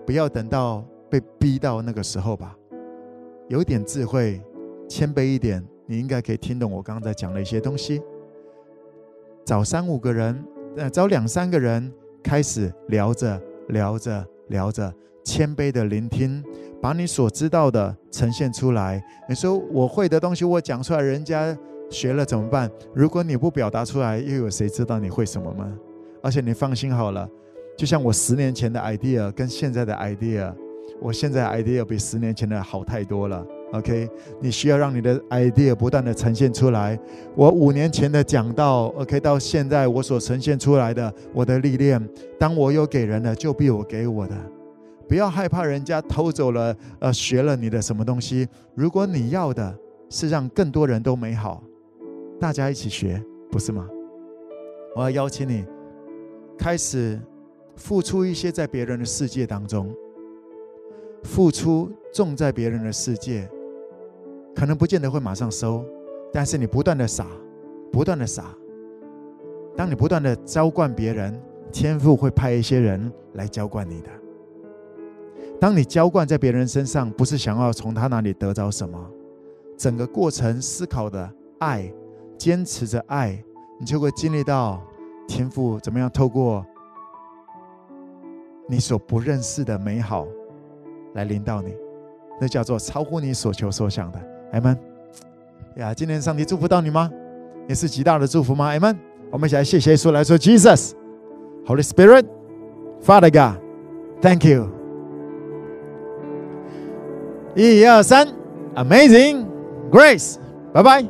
[0.05, 2.55] 不要等到被逼到那个时候吧。
[3.48, 4.43] 有点智慧，
[4.86, 5.66] 谦卑一点。
[5.86, 8.02] 你应该可以听懂我刚刚在讲的一些东西。
[9.43, 10.44] 找三五个人，
[10.76, 11.90] 呃，找两三个人
[12.22, 14.94] 开始聊着聊着聊着，
[15.24, 16.44] 谦卑的聆听，
[16.80, 19.02] 把你所知道的呈现出来。
[19.28, 21.56] 你说我会的东西，我讲出来，人家
[21.90, 22.70] 学了怎么办？
[22.94, 25.72] 如果你不表达出来，又有谁知道你会什么吗？
[26.22, 27.28] 而且你放心好了，
[27.76, 30.52] 就像我十年前的 idea 跟现在的 idea，
[31.01, 33.44] 我现在 idea 比十年前的好太多了。
[33.72, 34.09] OK，
[34.40, 36.98] 你需要让你的 idea 不断的呈现出来。
[37.34, 42.01] 我五年前的讲道，OK，到现在我所呈现出来的我的历练，
[42.38, 44.34] 当我有给人的，就比我给我的。
[45.09, 48.48] 不要害怕人家偷走了，呃，学了你的什么东西。
[48.74, 49.76] 如果你要的
[50.09, 51.62] 是让更多人都美好，
[52.40, 53.89] 大家一起学，不是吗？
[54.97, 55.64] 我要邀请你
[56.56, 57.20] 开始
[57.76, 59.93] 付出一些在别人的世界当中，
[61.22, 63.48] 付出种在别人的世界，
[64.55, 65.85] 可能不见得会马上收，
[66.32, 67.26] 但是你不断的撒，
[67.93, 68.44] 不断的撒，
[69.76, 71.39] 当你不断的浇灌别人，
[71.72, 74.09] 天赋会派一些人来浇灌你的。
[75.65, 78.99] 当你浇灌在别人身上，不是想要从他那里得着什么，
[79.78, 81.27] 整个过程思考的
[81.59, 81.91] 爱，
[82.36, 83.43] 坚持着爱。
[83.81, 84.82] 你就会经历到
[85.27, 86.62] 天赋怎么样透过
[88.69, 90.27] 你所不认识的美好
[91.15, 91.74] 来临到你，
[92.39, 94.20] 那叫做超乎你所求所想的。
[94.53, 94.78] 阿门。
[95.77, 97.11] 呀，今天上帝祝福到你吗？
[97.66, 98.66] 也是极大的祝福吗？
[98.66, 98.95] 阿门。
[99.31, 100.93] 我们一起来谢谢耶稣，来说 Jesus,
[101.65, 102.27] Holy Spirit,
[103.03, 103.62] Father God,
[104.20, 104.73] Thank you。
[107.56, 108.27] 一二三，
[108.76, 109.45] Amazing
[109.91, 110.35] Grace，
[110.73, 111.03] 拜拜。